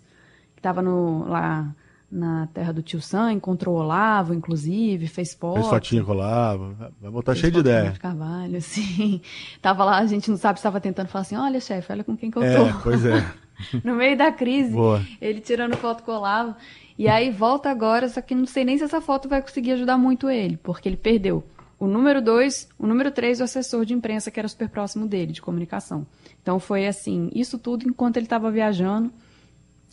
que 0.53 0.59
estava 0.59 0.81
lá 0.81 1.75
na 2.11 2.47
terra 2.47 2.71
do 2.71 2.81
tio 2.81 3.01
Sam, 3.01 3.33
encontrou 3.33 3.75
o 3.75 3.79
Olavo, 3.79 4.33
inclusive, 4.33 5.07
fez 5.07 5.33
foto. 5.33 5.55
Fez 5.55 5.67
fotinha 5.67 6.03
com 6.03 6.11
Olavo, 6.11 6.75
vai 6.99 7.11
voltar 7.11 7.35
cheio 7.35 7.51
de 7.51 7.59
ideia. 7.59 7.91
De 7.91 7.99
Carvalho, 7.99 8.57
assim. 8.57 9.21
Tava 9.61 9.83
lá, 9.83 9.99
a 9.99 10.05
gente 10.05 10.29
não 10.29 10.37
sabe 10.37 10.59
se 10.59 10.61
estava 10.61 10.81
tentando 10.81 11.07
falar 11.07 11.21
assim, 11.21 11.35
olha, 11.35 11.59
chefe, 11.59 11.91
olha 11.91 12.03
com 12.03 12.17
quem 12.17 12.31
que 12.31 12.37
eu 12.37 12.43
é, 12.43 12.55
tô. 12.55 12.65
É, 12.65 12.75
pois 12.83 13.05
é. 13.05 13.25
no 13.83 13.95
meio 13.95 14.17
da 14.17 14.31
crise, 14.31 14.71
Boa. 14.71 15.01
ele 15.21 15.39
tirando 15.39 15.77
foto 15.77 16.03
com 16.03 16.11
o 16.11 16.15
Olavo. 16.15 16.55
E 16.97 17.07
aí 17.07 17.31
volta 17.31 17.69
agora, 17.69 18.09
só 18.09 18.21
que 18.21 18.35
não 18.35 18.45
sei 18.45 18.65
nem 18.65 18.77
se 18.77 18.83
essa 18.83 18.99
foto 18.99 19.29
vai 19.29 19.41
conseguir 19.41 19.71
ajudar 19.71 19.97
muito 19.97 20.29
ele, 20.29 20.57
porque 20.57 20.89
ele 20.89 20.97
perdeu 20.97 21.43
o 21.79 21.87
número 21.87 22.21
dois, 22.21 22.67
o 22.77 22.85
número 22.85 23.09
três, 23.09 23.39
o 23.39 23.43
assessor 23.43 23.85
de 23.85 23.93
imprensa, 23.93 24.29
que 24.29 24.37
era 24.37 24.49
super 24.49 24.67
próximo 24.67 25.07
dele, 25.07 25.31
de 25.31 25.41
comunicação. 25.41 26.05
Então 26.41 26.59
foi 26.59 26.85
assim, 26.85 27.31
isso 27.33 27.57
tudo 27.57 27.87
enquanto 27.87 28.17
ele 28.17 28.25
estava 28.25 28.51
viajando. 28.51 29.11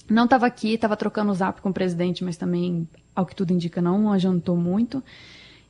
Não 0.08 0.24
estava 0.24 0.46
aqui, 0.46 0.74
estava 0.74 0.96
trocando 0.96 1.32
o 1.32 1.34
zap 1.34 1.60
com 1.60 1.70
o 1.70 1.72
presidente, 1.72 2.24
mas 2.24 2.36
também, 2.36 2.88
ao 3.14 3.26
que 3.26 3.34
tudo 3.34 3.52
indica, 3.52 3.80
não 3.82 4.12
adiantou 4.12 4.56
muito. 4.56 5.02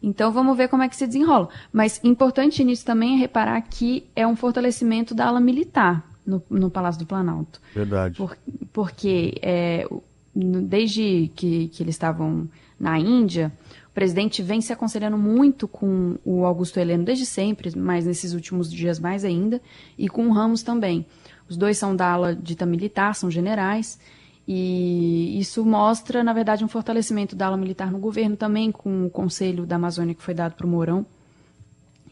Então 0.03 0.31
vamos 0.31 0.57
ver 0.57 0.68
como 0.68 0.83
é 0.83 0.88
que 0.88 0.96
se 0.96 1.07
desenrola. 1.07 1.49
Mas 1.72 2.01
importante 2.05 2.62
nisso 2.62 2.85
também 2.85 3.14
é 3.14 3.16
reparar 3.16 3.61
que 3.62 4.07
é 4.14 4.27
um 4.27 4.37
fortalecimento 4.37 5.14
da 5.14 5.27
ala 5.27 5.40
militar 5.40 6.05
no, 6.25 6.42
no 6.51 6.70
Palácio 6.70 7.01
do 7.01 7.07
Planalto. 7.07 7.61
Verdade. 7.75 8.16
Por, 8.16 8.37
porque 8.72 9.38
é, 9.40 9.88
desde 10.35 11.31
que, 11.35 11.68
que 11.68 11.83
eles 11.83 11.94
estavam 11.94 12.49
na 12.79 12.99
Índia, 12.99 13.51
presidente 13.96 14.42
vem 14.42 14.61
se 14.61 14.75
aconselhando 14.75 15.16
muito 15.16 15.66
com 15.66 16.18
o 16.22 16.44
Augusto 16.44 16.79
Heleno 16.79 17.03
desde 17.03 17.25
sempre, 17.25 17.72
mas 17.75 18.05
nesses 18.05 18.35
últimos 18.35 18.70
dias 18.70 19.01
mais 19.01 19.25
ainda, 19.25 19.59
e 19.96 20.07
com 20.07 20.29
o 20.29 20.33
Ramos 20.33 20.62
também. 20.62 21.07
Os 21.49 21.57
dois 21.57 21.79
são 21.79 21.96
da 21.96 22.12
ala 22.12 22.37
dita 22.37 22.66
militar, 22.66 23.14
são 23.14 23.31
generais, 23.31 23.99
e 24.47 25.39
isso 25.41 25.65
mostra, 25.65 26.23
na 26.23 26.33
verdade, 26.33 26.65
um 26.65 26.69
fortalecimento 26.69 27.35
da 27.35 27.47
ala 27.47 27.57
militar 27.57 27.91
no 27.91 27.99
governo 27.99 28.37
também, 28.37 28.71
com 28.71 29.07
o 29.07 29.11
conselho 29.11 29.67
da 29.67 29.77
Amazônia 29.77 30.15
que 30.15 30.23
foi 30.23 30.35
dado 30.35 30.55
para 30.55 30.67
o 30.67 30.71
Mourão, 30.71 31.05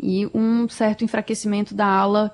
e 0.00 0.26
um 0.34 0.68
certo 0.68 1.04
enfraquecimento 1.04 1.74
da 1.74 1.86
ala 1.86 2.32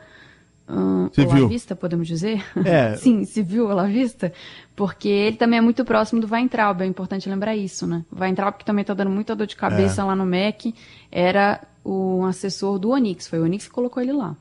uh, 0.67 1.11
olavista, 1.23 1.77
podemos 1.77 2.09
dizer? 2.09 2.43
É. 2.65 2.97
Sim, 2.99 3.25
civil 3.27 3.67
olavista, 3.69 4.33
porque 4.75 5.09
ele 5.09 5.37
também 5.37 5.59
é 5.59 5.63
muito 5.63 5.85
próximo 5.85 6.21
do 6.21 6.33
Weintraub, 6.33 6.81
é 6.81 6.87
importante 6.87 7.29
lembrar 7.29 7.55
isso, 7.55 7.87
né? 7.87 8.03
O 8.11 8.21
Weintraub, 8.21 8.57
que 8.57 8.65
também 8.65 8.81
está 8.81 8.95
dando 8.95 9.11
muita 9.11 9.37
dor 9.37 9.47
de 9.47 9.57
cabeça 9.57 10.01
é. 10.01 10.05
lá 10.05 10.17
no 10.17 10.25
MEC, 10.25 10.75
era 11.13 11.61
o 11.85 12.25
assessor 12.25 12.79
do 12.79 12.91
Onix, 12.91 13.29
foi 13.29 13.39
o 13.39 13.45
Onix 13.45 13.67
que 13.67 13.73
colocou 13.73 14.03
ele 14.03 14.13
lá. 14.13 14.35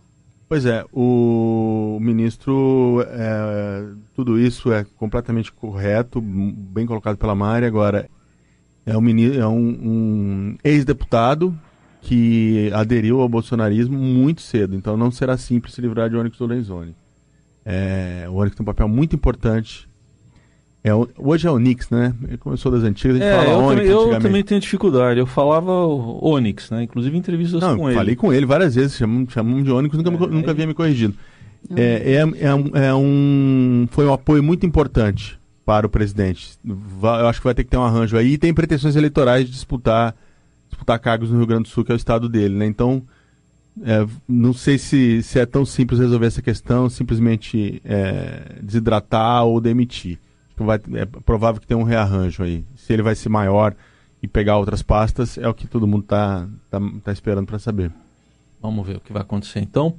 Pois 0.49 0.65
é, 0.65 0.83
o 0.91 1.99
ministro, 2.01 3.05
é, 3.07 3.85
tudo 4.15 4.39
isso 4.39 4.73
é 4.73 4.83
completamente 4.97 5.51
correto, 5.51 6.19
bem 6.19 6.87
colocado 6.87 7.17
pela 7.17 7.35
Mari. 7.35 7.67
Agora, 7.67 8.09
é 8.83 8.97
um, 8.97 9.07
é 9.35 9.47
um, 9.47 9.79
um 9.83 10.57
ex-deputado 10.63 11.55
que 12.01 12.71
aderiu 12.73 13.21
ao 13.21 13.29
bolsonarismo 13.29 13.97
muito 13.97 14.41
cedo, 14.41 14.75
então 14.75 14.97
não 14.97 15.11
será 15.11 15.37
simples 15.37 15.75
se 15.75 15.81
livrar 15.81 16.09
de 16.09 16.15
Onyx 16.15 16.39
Lorenzoni. 16.39 16.95
É, 17.63 18.25
o 18.29 18.35
Onyx 18.35 18.55
tem 18.55 18.63
um 18.63 18.65
papel 18.65 18.87
muito 18.87 19.15
importante. 19.15 19.88
É, 20.83 20.91
hoje 21.17 21.45
é 21.45 21.51
Onix, 21.51 21.89
né? 21.89 22.13
Começou 22.39 22.71
das 22.71 22.83
antigas, 22.83 23.17
a 23.17 23.19
gente 23.19 23.27
é, 23.27 23.35
fala 23.35 23.49
eu 23.49 23.57
Onyx. 23.59 23.89
Também, 23.89 24.13
eu 24.13 24.19
também 24.19 24.43
tenho 24.43 24.61
dificuldade. 24.61 25.19
Eu 25.19 25.25
falava 25.25 25.71
Onix, 25.71 26.69
né? 26.71 26.83
Inclusive 26.83 27.15
em 27.15 27.19
entrevistas 27.19 27.61
não, 27.61 27.77
com 27.77 27.89
ele. 27.89 27.97
Falei 27.97 28.15
com 28.15 28.33
ele 28.33 28.45
várias 28.45 28.75
vezes, 28.75 28.95
chamamos, 28.95 29.33
chamamos 29.33 29.63
de 29.63 29.71
Onyx, 29.71 29.97
nunca, 29.97 30.09
é, 30.09 30.27
nunca 30.27 30.51
havia 30.51 30.65
me 30.65 30.73
corrigido. 30.73 31.15
É, 31.75 32.13
é, 32.13 32.45
é, 32.45 32.55
um, 32.55 32.67
é 32.73 32.95
um, 32.95 33.87
foi 33.91 34.05
um 34.05 34.13
apoio 34.13 34.41
muito 34.41 34.65
importante 34.65 35.37
para 35.65 35.85
o 35.85 35.89
presidente. 35.89 36.57
Eu 36.65 37.27
acho 37.27 37.39
que 37.41 37.45
vai 37.45 37.53
ter 37.53 37.65
que 37.65 37.69
ter 37.69 37.77
um 37.77 37.83
arranjo 37.83 38.15
aí. 38.15 38.33
E 38.33 38.37
tem 38.37 38.53
pretensões 38.53 38.95
eleitorais 38.95 39.45
de 39.45 39.51
disputar 39.51 40.15
disputar 40.69 40.99
cargos 40.99 41.31
no 41.31 41.37
Rio 41.37 41.47
Grande 41.47 41.63
do 41.63 41.69
Sul, 41.69 41.83
que 41.83 41.91
é 41.91 41.95
o 41.95 41.97
estado 41.97 42.29
dele, 42.29 42.55
né? 42.55 42.65
Então, 42.65 43.03
é, 43.83 44.05
não 44.27 44.53
sei 44.53 44.77
se, 44.77 45.21
se 45.23 45.39
é 45.39 45.45
tão 45.45 45.65
simples 45.65 45.99
resolver 45.99 46.27
essa 46.27 46.41
questão, 46.41 46.89
simplesmente 46.89 47.81
é, 47.83 48.59
desidratar 48.61 49.43
ou 49.45 49.59
demitir. 49.59 50.19
Vai, 50.65 50.79
é 50.93 51.05
provável 51.05 51.59
que 51.61 51.67
tenha 51.67 51.77
um 51.77 51.83
rearranjo 51.83 52.43
aí. 52.43 52.65
Se 52.75 52.93
ele 52.93 53.01
vai 53.01 53.15
ser 53.15 53.29
maior 53.29 53.75
e 54.21 54.27
pegar 54.27 54.57
outras 54.57 54.81
pastas, 54.81 55.37
é 55.37 55.47
o 55.47 55.53
que 55.53 55.67
todo 55.67 55.87
mundo 55.87 56.03
está 56.03 56.47
tá, 56.69 56.79
tá 57.03 57.11
esperando 57.11 57.45
para 57.45 57.59
saber. 57.59 57.91
Vamos 58.61 58.85
ver 58.85 58.97
o 58.97 58.99
que 58.99 59.13
vai 59.13 59.21
acontecer 59.21 59.59
então. 59.59 59.95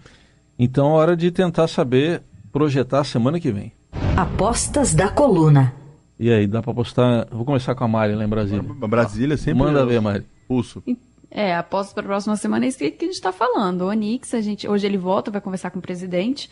Então, 0.58 0.88
é 0.88 0.92
hora 0.92 1.16
de 1.16 1.30
tentar 1.30 1.66
saber, 1.68 2.22
projetar 2.52 3.00
a 3.00 3.04
semana 3.04 3.40
que 3.40 3.50
vem. 3.50 3.72
Apostas 4.16 4.94
da 4.94 5.08
coluna. 5.08 5.74
E 6.18 6.30
aí, 6.30 6.46
dá 6.46 6.60
para 6.60 6.72
apostar? 6.72 7.26
Vou 7.30 7.46
começar 7.46 7.74
com 7.74 7.84
a 7.84 7.88
Mari 7.88 8.14
lá 8.14 8.24
em 8.24 8.28
Brasília. 8.28 8.62
Brasília 8.62 9.36
sempre. 9.38 9.62
Manda 9.62 9.86
ver, 9.86 10.00
Mari 10.00 10.26
pulso. 10.50 10.82
É, 11.30 11.54
aposto 11.54 11.94
para 11.94 12.02
a 12.02 12.06
próxima 12.06 12.34
semana 12.34 12.64
é 12.64 12.68
isso 12.68 12.78
que, 12.78 12.84
a 12.84 12.88
gente 12.88 13.10
está 13.10 13.30
falando. 13.30 13.82
O 13.82 13.86
Onix, 13.86 14.34
a 14.34 14.40
gente, 14.40 14.66
hoje 14.66 14.84
ele 14.84 14.98
volta, 14.98 15.30
vai 15.30 15.40
conversar 15.40 15.70
com 15.70 15.78
o 15.78 15.82
presidente. 15.82 16.50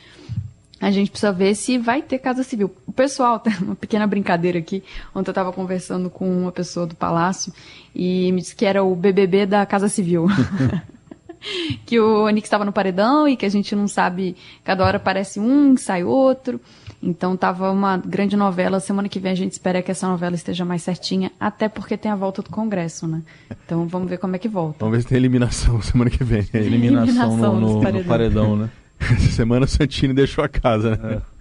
A 0.80 0.90
gente 0.90 1.10
precisa 1.10 1.32
ver 1.32 1.54
se 1.54 1.78
vai 1.78 2.02
ter 2.02 2.18
casa 2.18 2.42
civil. 2.42 2.70
O 2.86 2.92
pessoal, 2.92 3.38
tem 3.40 3.52
uma 3.60 3.74
pequena 3.74 4.06
brincadeira 4.06 4.58
aqui. 4.58 4.82
Ontem 5.14 5.28
eu 5.28 5.32
estava 5.32 5.52
conversando 5.52 6.08
com 6.08 6.28
uma 6.30 6.52
pessoa 6.52 6.86
do 6.86 6.94
Palácio 6.94 7.52
e 7.94 8.30
me 8.32 8.40
disse 8.40 8.54
que 8.54 8.64
era 8.64 8.82
o 8.82 8.94
BBB 8.94 9.46
da 9.46 9.66
Casa 9.66 9.88
Civil. 9.88 10.26
que 11.86 11.98
o 11.98 12.24
Onix 12.24 12.46
estava 12.46 12.64
no 12.64 12.72
paredão 12.72 13.28
e 13.28 13.36
que 13.36 13.46
a 13.46 13.48
gente 13.48 13.74
não 13.74 13.86
sabe, 13.88 14.36
cada 14.64 14.84
hora 14.84 14.96
aparece 14.96 15.40
um, 15.40 15.76
sai 15.76 16.04
outro. 16.04 16.60
Então 17.02 17.36
tava 17.36 17.70
uma 17.70 17.96
grande 17.96 18.36
novela. 18.36 18.80
Semana 18.80 19.08
que 19.08 19.20
vem 19.20 19.32
a 19.32 19.34
gente 19.34 19.52
espera 19.52 19.80
que 19.82 19.90
essa 19.90 20.08
novela 20.08 20.34
esteja 20.34 20.64
mais 20.64 20.82
certinha, 20.82 21.30
até 21.38 21.68
porque 21.68 21.96
tem 21.96 22.10
a 22.10 22.16
volta 22.16 22.42
do 22.42 22.50
Congresso, 22.50 23.06
né? 23.06 23.22
Então 23.64 23.86
vamos 23.86 24.10
ver 24.10 24.18
como 24.18 24.34
é 24.34 24.38
que 24.38 24.48
volta. 24.48 24.78
Vamos 24.80 24.96
ver 24.96 25.02
se 25.02 25.08
tem 25.08 25.16
eliminação 25.16 25.80
semana 25.82 26.10
que 26.10 26.24
vem. 26.24 26.44
Eliminação, 26.52 27.04
eliminação 27.04 27.60
no, 27.60 27.74
no, 27.74 27.80
paredão. 27.80 28.02
no 28.02 28.08
paredão, 28.08 28.56
né? 28.56 28.70
Essa 29.16 29.30
semana 29.30 29.64
o 29.64 29.68
Santini 29.68 30.12
deixou 30.12 30.42
a 30.44 30.48
casa, 30.48 30.96
né? 30.96 31.22
É. 31.34 31.38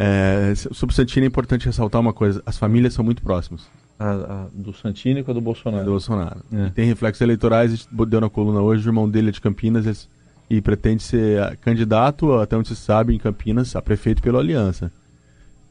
É, 0.00 0.54
sobre 0.54 0.92
o 0.92 0.96
Santini 0.96 1.26
é 1.26 1.28
importante 1.28 1.66
ressaltar 1.66 2.00
uma 2.00 2.12
coisa: 2.12 2.40
as 2.46 2.56
famílias 2.56 2.94
são 2.94 3.04
muito 3.04 3.20
próximas. 3.20 3.66
A, 3.98 4.10
a, 4.10 4.46
do 4.52 4.72
Santini 4.72 5.24
com 5.24 5.32
a 5.32 5.34
do 5.34 5.40
Bolsonaro. 5.40 5.84
Do 5.84 5.90
Bolsonaro. 5.90 6.40
É. 6.52 6.70
Tem 6.70 6.86
reflexos 6.86 7.20
eleitorais, 7.20 7.88
deu 8.06 8.20
na 8.20 8.30
coluna 8.30 8.60
hoje, 8.60 8.86
o 8.86 8.90
irmão 8.90 9.10
dele 9.10 9.30
é 9.30 9.32
de 9.32 9.40
Campinas 9.40 10.08
e 10.48 10.60
pretende 10.60 11.02
ser 11.02 11.56
candidato, 11.58 12.34
até 12.34 12.56
onde 12.56 12.68
se 12.68 12.76
sabe, 12.76 13.12
em 13.12 13.18
Campinas, 13.18 13.74
a 13.74 13.82
prefeito 13.82 14.22
pela 14.22 14.38
Aliança. 14.38 14.92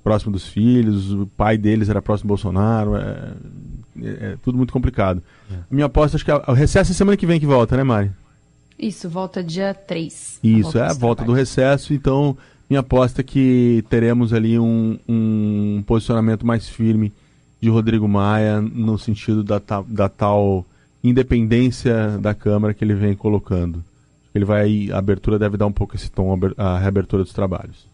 Próximo 0.04 0.34
dos 0.34 0.48
filhos, 0.48 1.12
o 1.14 1.26
pai 1.26 1.58
deles 1.58 1.90
era 1.90 2.02
próximo 2.02 2.28
do 2.28 2.30
Bolsonaro, 2.30 2.98
é, 2.98 3.34
é, 4.02 4.10
é 4.10 4.38
tudo 4.44 4.58
muito 4.58 4.74
complicado. 4.74 5.24
É. 5.50 5.56
Minha 5.72 5.86
aposta, 5.86 6.18
acho 6.18 6.26
que 6.26 6.32
o 6.32 6.54
recesso 6.54 6.92
é 6.92 6.96
semana 6.96 7.16
que 7.16 7.26
vem 7.26 7.40
que 7.40 7.46
volta, 7.46 7.78
né, 7.78 7.84
Mari? 7.84 8.12
Isso, 8.78 9.10
volta 9.10 9.44
dia 9.44 9.74
3. 9.74 10.40
Isso, 10.44 10.78
é 10.78 10.82
a 10.82 10.94
volta 10.94 11.24
do 11.24 11.34
recesso. 11.34 11.94
Então, 11.94 12.38
minha 12.70 12.82
aposta 12.82 13.22
é 13.22 13.24
que 13.24 13.84
teremos 13.90 14.34
ali 14.34 14.60
um, 14.60 15.00
um 15.08 15.84
posicionamento 15.86 16.46
mais 16.46 16.70
firme 16.70 17.12
de 17.60 17.70
Rodrigo 17.70 18.08
Maia 18.08 18.62
no 18.62 19.00
sentido 19.00 19.44
da, 19.44 19.60
da 19.88 20.08
tal 20.08 20.66
independência 21.04 22.18
da 22.20 22.34
Câmara 22.34 22.74
que 22.74 22.84
ele 22.84 22.94
vem 22.94 23.16
colocando. 23.16 23.84
Ele 24.34 24.46
vai, 24.46 24.90
a 24.92 24.98
abertura 25.00 25.40
deve 25.40 25.58
dar 25.58 25.66
um 25.66 25.72
pouco 25.72 25.96
esse 25.96 26.12
tom, 26.12 26.38
a 26.58 26.78
reabertura 26.78 27.24
dos 27.24 27.34
trabalhos. 27.34 27.88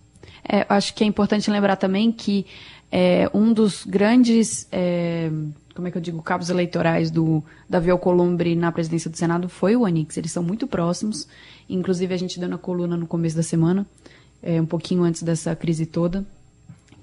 É, 0.47 0.65
acho 0.67 0.93
que 0.93 1.03
é 1.03 1.07
importante 1.07 1.49
lembrar 1.49 1.77
também 1.77 2.11
que 2.11 2.45
é, 2.91 3.29
um 3.33 3.53
dos 3.53 3.85
grandes 3.85 4.67
é, 4.71 5.31
como 5.75 5.87
é 5.87 5.91
que 5.91 5.97
eu 5.97 6.01
digo, 6.01 6.21
cabos 6.21 6.49
eleitorais 6.49 7.09
do 7.09 7.43
Davi 7.67 7.89
Alcolumbre 7.89 8.55
na 8.55 8.71
presidência 8.71 9.09
do 9.09 9.17
Senado 9.17 9.49
foi 9.49 9.75
o 9.75 9.85
Anix. 9.85 10.17
Eles 10.17 10.31
são 10.31 10.43
muito 10.43 10.67
próximos. 10.67 11.27
Inclusive, 11.69 12.13
a 12.13 12.17
gente 12.17 12.39
deu 12.39 12.47
na 12.47 12.57
coluna 12.57 12.95
no 12.95 13.07
começo 13.07 13.35
da 13.35 13.43
semana, 13.43 13.85
é, 14.41 14.61
um 14.61 14.65
pouquinho 14.65 15.03
antes 15.03 15.23
dessa 15.23 15.55
crise 15.55 15.85
toda, 15.85 16.23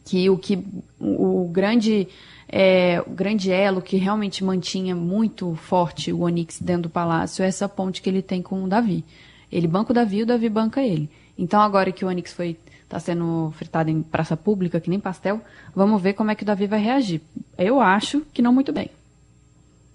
que 0.05 0.31
o 0.31 0.39
que 0.39 0.65
o 1.01 1.49
grande 1.49 2.07
é, 2.49 3.03
o 3.07 3.11
grande 3.11 3.51
elo 3.51 3.81
que 3.81 3.97
realmente 3.97 4.43
mantinha 4.43 4.95
muito 4.95 5.55
forte 5.55 6.13
o 6.13 6.23
Onix 6.23 6.61
dentro 6.61 6.83
do 6.83 6.91
palácio 6.91 7.45
é 7.45 7.49
essa 7.49 7.69
ponte 7.69 8.03
que 8.03 8.09
ele 8.09 8.23
tem 8.23 8.43
com 8.43 8.63
o 8.65 8.69
Davi. 8.69 9.05
Ele 9.51 9.67
banca 9.67 9.93
o 9.93 9.95
Davi 9.95 10.19
e 10.19 10.23
o 10.23 10.27
Davi 10.27 10.49
banca 10.49 10.83
ele. 10.83 11.09
Então, 11.39 11.61
agora 11.61 11.91
que 11.91 12.05
o 12.05 12.09
Onix 12.09 12.33
foi 12.33 12.57
está 12.91 12.99
sendo 12.99 13.53
fritado 13.57 13.89
em 13.89 14.03
praça 14.03 14.37
pública, 14.37 14.81
que 14.81 14.91
nem 14.91 14.99
pastel. 14.99 15.41
Vamos 15.75 16.03
ver 16.03 16.15
como 16.15 16.33
é 16.33 16.35
que 16.35 16.43
o 16.43 16.47
Davi 16.47 16.67
vai 16.67 16.83
reagir. 16.83 17.21
Eu 17.57 17.81
acho 17.81 18.23
que 18.33 18.43
não 18.43 18.53
muito 18.53 18.73
bem. 18.73 18.91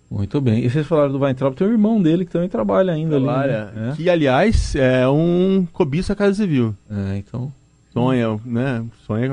Muito 0.10 0.40
bem. 0.40 0.64
E 0.64 0.70
vocês 0.70 0.88
falaram 0.88 1.12
do 1.12 1.20
Weintraub, 1.20 1.56
tem 1.56 1.68
um 1.68 1.72
irmão 1.72 2.02
dele 2.02 2.26
que 2.26 2.32
também 2.32 2.48
trabalha 2.48 2.94
ainda 2.94 3.20
trabalha, 3.20 3.68
ali. 3.68 3.80
Né? 3.80 3.94
Que, 3.98 4.10
aliás, 4.10 4.76
é 4.76 5.06
um 5.10 5.68
cobiça 5.74 6.14
a 6.14 6.16
Casa 6.16 6.36
Civil. 6.36 6.74
É, 6.90 7.18
então... 7.18 7.52
Sonha, 7.92 8.38
né? 8.46 8.86
Sonha 9.08 9.30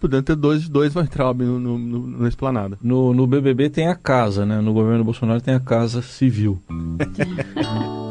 podendo 0.00 0.22
ter 0.22 0.36
dois, 0.36 0.68
dois 0.68 0.94
Weintraub 0.94 1.40
no, 1.42 1.58
no, 1.58 1.78
no, 1.78 2.06
na 2.22 2.28
esplanada. 2.28 2.78
No, 2.80 3.12
no 3.12 3.26
BBB 3.26 3.70
tem 3.70 3.88
a 3.88 3.96
casa, 3.96 4.46
né? 4.46 4.60
No 4.60 4.72
governo 4.72 5.02
Bolsonaro 5.02 5.40
tem 5.40 5.52
a 5.52 5.58
Casa 5.58 6.00
Civil. 6.00 6.62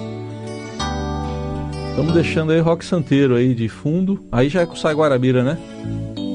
Estamos 1.93 2.15
deixando 2.15 2.51
aí 2.51 2.59
Rock 2.59 2.83
Santeiro 2.83 3.35
aí 3.35 3.53
de 3.53 3.69
fundo. 3.69 4.25
Aí 4.31 4.49
já 4.49 4.61
é 4.61 4.65
com 4.65 4.75
Sai 4.75 4.95
Guarabira, 4.95 5.43
né? 5.43 5.59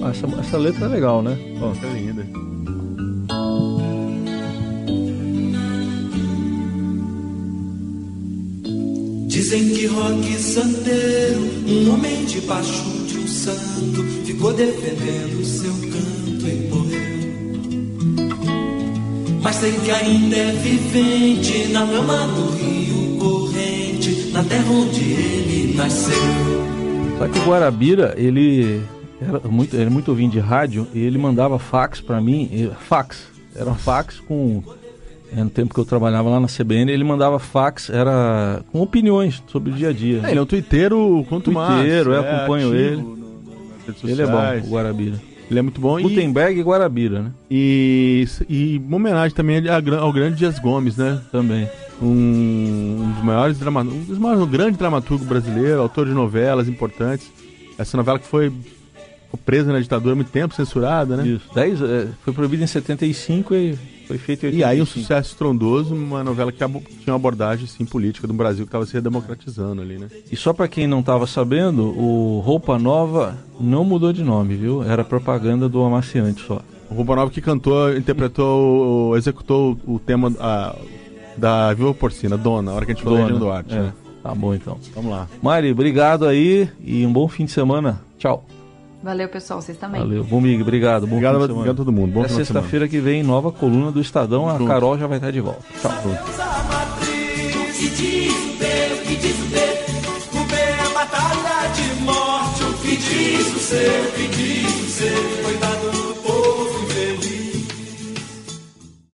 Ah, 0.05 0.11
essa, 0.11 0.25
essa 0.38 0.57
letra 0.57 0.85
é 0.85 0.88
legal, 0.88 1.21
né? 1.21 1.37
Ó, 1.61 1.73
que 1.73 1.85
linda. 1.85 2.25
Dizem 9.27 9.71
que 9.71 9.87
Rock 9.87 10.33
Santeiro, 10.35 11.40
um 11.66 11.92
homem 11.92 12.25
debaixo 12.25 12.85
de 13.09 13.18
um 13.18 13.27
santo, 13.27 14.05
ficou 14.25 14.53
defendendo 14.53 15.44
seu 15.44 15.73
canto 15.73 16.47
e 16.47 16.68
morreu. 16.68 17.18
Mas 19.42 19.57
sei 19.57 19.73
que 19.73 19.90
ainda 19.90 20.37
é 20.37 20.53
vivente 20.53 21.73
na 21.73 21.83
lama 21.83 22.29
do 22.29 22.51
rio 22.53 22.67
na 24.38 24.44
terra 24.44 24.70
onde 24.70 25.01
ele 25.01 25.74
nasceu. 25.74 26.14
Só 27.18 27.27
que 27.27 27.38
o 27.40 27.42
Guarabira, 27.42 28.14
ele 28.16 28.81
era 29.20 29.40
muito, 29.48 29.77
era 29.77 29.90
muito 29.90 30.09
ouvindo 30.11 30.31
de 30.31 30.38
rádio 30.38 30.87
e 30.94 31.01
ele 31.01 31.18
mandava 31.18 31.59
fax 31.59 32.01
para 32.01 32.20
mim, 32.20 32.70
fax, 32.88 33.27
era 33.57 33.68
um 33.68 33.74
fax 33.74 34.20
com 34.20 34.62
é, 35.37 35.42
no 35.42 35.51
tempo 35.51 35.74
que 35.74 35.81
eu 35.81 35.85
trabalhava 35.85 36.31
lá 36.31 36.38
na 36.38 36.46
CBN, 36.46 36.92
ele 36.92 37.03
mandava 37.03 37.40
fax, 37.40 37.90
era 37.90 38.62
com 38.70 38.81
opiniões 38.81 39.42
sobre 39.48 39.72
o 39.72 39.74
dia 39.74 39.88
a 39.88 39.92
dia. 39.92 40.20
É, 40.24 40.31
ele 40.31 40.38
é 40.38 40.42
um 40.42 40.46
twitteiro 40.46 41.27
quanto 41.29 41.51
mais. 41.51 41.81
Twitteiro, 41.81 42.12
eu 42.12 42.22
é, 42.22 42.37
acompanho 42.37 42.74
ele. 42.74 42.96
No, 42.96 43.16
no, 43.16 43.29
ele 44.05 44.22
é 44.22 44.27
bom, 44.27 44.68
o 44.68 44.70
Guarabira. 44.70 45.20
Ele 45.51 45.59
é 45.59 45.62
muito 45.62 45.81
bom. 45.81 46.01
Gutenberg 46.01 46.57
e, 46.57 46.61
e 46.61 46.62
Guarabira, 46.62 47.22
né? 47.22 47.31
E, 47.51 48.29
e 48.48 48.79
uma 48.87 48.96
homenagem 48.96 49.35
também 49.35 49.62
ao 49.68 50.12
grande 50.12 50.37
Dias 50.37 50.61
Gomes, 50.61 50.96
né? 50.96 51.20
Também 51.33 51.68
um, 52.00 53.02
um 53.02 53.12
dos 53.12 53.24
maiores 53.24 53.58
dramaturgos, 53.58 54.02
um 54.02 54.04
dos 54.04 54.18
maiores, 54.18 54.42
um 54.42 54.46
grande 54.46 54.78
dramaturgo 54.78 55.24
brasileiro, 55.24 55.80
autor 55.80 56.06
de 56.06 56.12
novelas 56.12 56.68
importantes. 56.68 57.30
Essa 57.78 57.96
novela 57.96 58.18
que 58.18 58.26
foi, 58.26 58.52
presa 59.44 59.72
na 59.72 59.80
ditadura 59.80 60.12
há 60.12 60.16
muito 60.16 60.30
tempo, 60.30 60.54
censurada, 60.54 61.16
né? 61.16 61.26
Isso. 61.26 61.44
Dez, 61.54 61.80
é, 61.80 62.08
foi 62.24 62.32
proibida 62.32 62.64
em 62.64 62.66
75 62.66 63.54
e 63.54 63.78
foi 64.06 64.18
feita 64.18 64.46
em 64.46 64.50
85. 64.50 64.56
E 64.56 64.64
aí 64.64 64.80
um 64.80 64.87
sucesso 64.87 65.30
estrondoso, 65.30 65.94
uma 65.94 66.24
novela 66.24 66.50
que 66.50 66.58
tinha 66.58 66.68
uma 67.08 67.16
abordagem 67.16 67.66
assim, 67.66 67.84
política 67.84 68.26
do 68.26 68.32
Brasil 68.32 68.64
que 68.64 68.68
estava 68.68 68.87
se 68.87 68.94
redemocratizando 68.94 69.82
ali, 69.82 69.98
né? 69.98 70.08
E 70.30 70.37
só 70.37 70.52
para 70.52 70.66
quem 70.66 70.87
não 70.87 71.00
estava 71.00 71.26
sabendo, 71.26 71.84
o 71.98 72.40
Roupa 72.40 72.78
Nova 72.78 73.37
não 73.61 73.84
mudou 73.84 74.12
de 74.12 74.22
nome, 74.22 74.56
viu? 74.56 74.82
Era 74.82 75.04
propaganda 75.04 75.68
do 75.68 75.82
Amaciante 75.82 76.44
só. 76.44 76.61
O 76.90 76.94
Roupa 76.94 77.14
Nova 77.14 77.30
que 77.30 77.42
cantou, 77.42 77.94
interpretou, 77.94 79.14
executou 79.16 79.78
o 79.87 79.98
tema, 79.98 80.32
a, 80.40 80.74
da 81.38 81.72
Viva 81.72 81.94
Porcina, 81.94 82.37
dona, 82.37 82.72
a 82.72 82.74
hora 82.74 82.85
que 82.85 82.92
a 82.92 82.94
gente 82.94 83.05
falou 83.05 83.27
do 83.29 83.38
Duarte. 83.38 83.74
É. 83.74 83.81
Né? 83.81 83.92
Tá 84.22 84.35
bom 84.35 84.55
então. 84.55 84.77
Vamos 84.94 85.11
lá. 85.11 85.29
Mari, 85.40 85.70
obrigado 85.70 86.27
aí 86.27 86.68
e 86.85 87.07
um 87.07 87.12
bom 87.12 87.29
fim 87.29 87.44
de 87.44 87.53
semana. 87.53 88.01
Tchau. 88.18 88.44
Valeu, 89.03 89.29
pessoal. 89.29 89.62
Vocês 89.62 89.79
também. 89.79 90.01
Valeu. 90.01 90.24
Bumig, 90.24 90.61
obrigado. 90.61 91.07
Bom 91.07 91.16
obrigado, 91.16 91.37
obrigado 91.37 91.70
a 91.70 91.74
todo 91.74 91.92
mundo. 91.92 92.12
Bom 92.12 92.24
é 92.24 92.29
sexta-feira 92.29 92.88
que 92.88 92.98
vem, 92.98 93.22
nova 93.22 93.53
coluna 93.53 93.92
do 93.92 94.01
Estadão. 94.01 94.48
A 94.48 94.59
Carol 94.66 94.98
já 94.98 95.07
vai 95.07 95.18
estar 95.18 95.31
de 95.31 95.40
volta. 95.40 95.62
Tchau. 95.81 95.92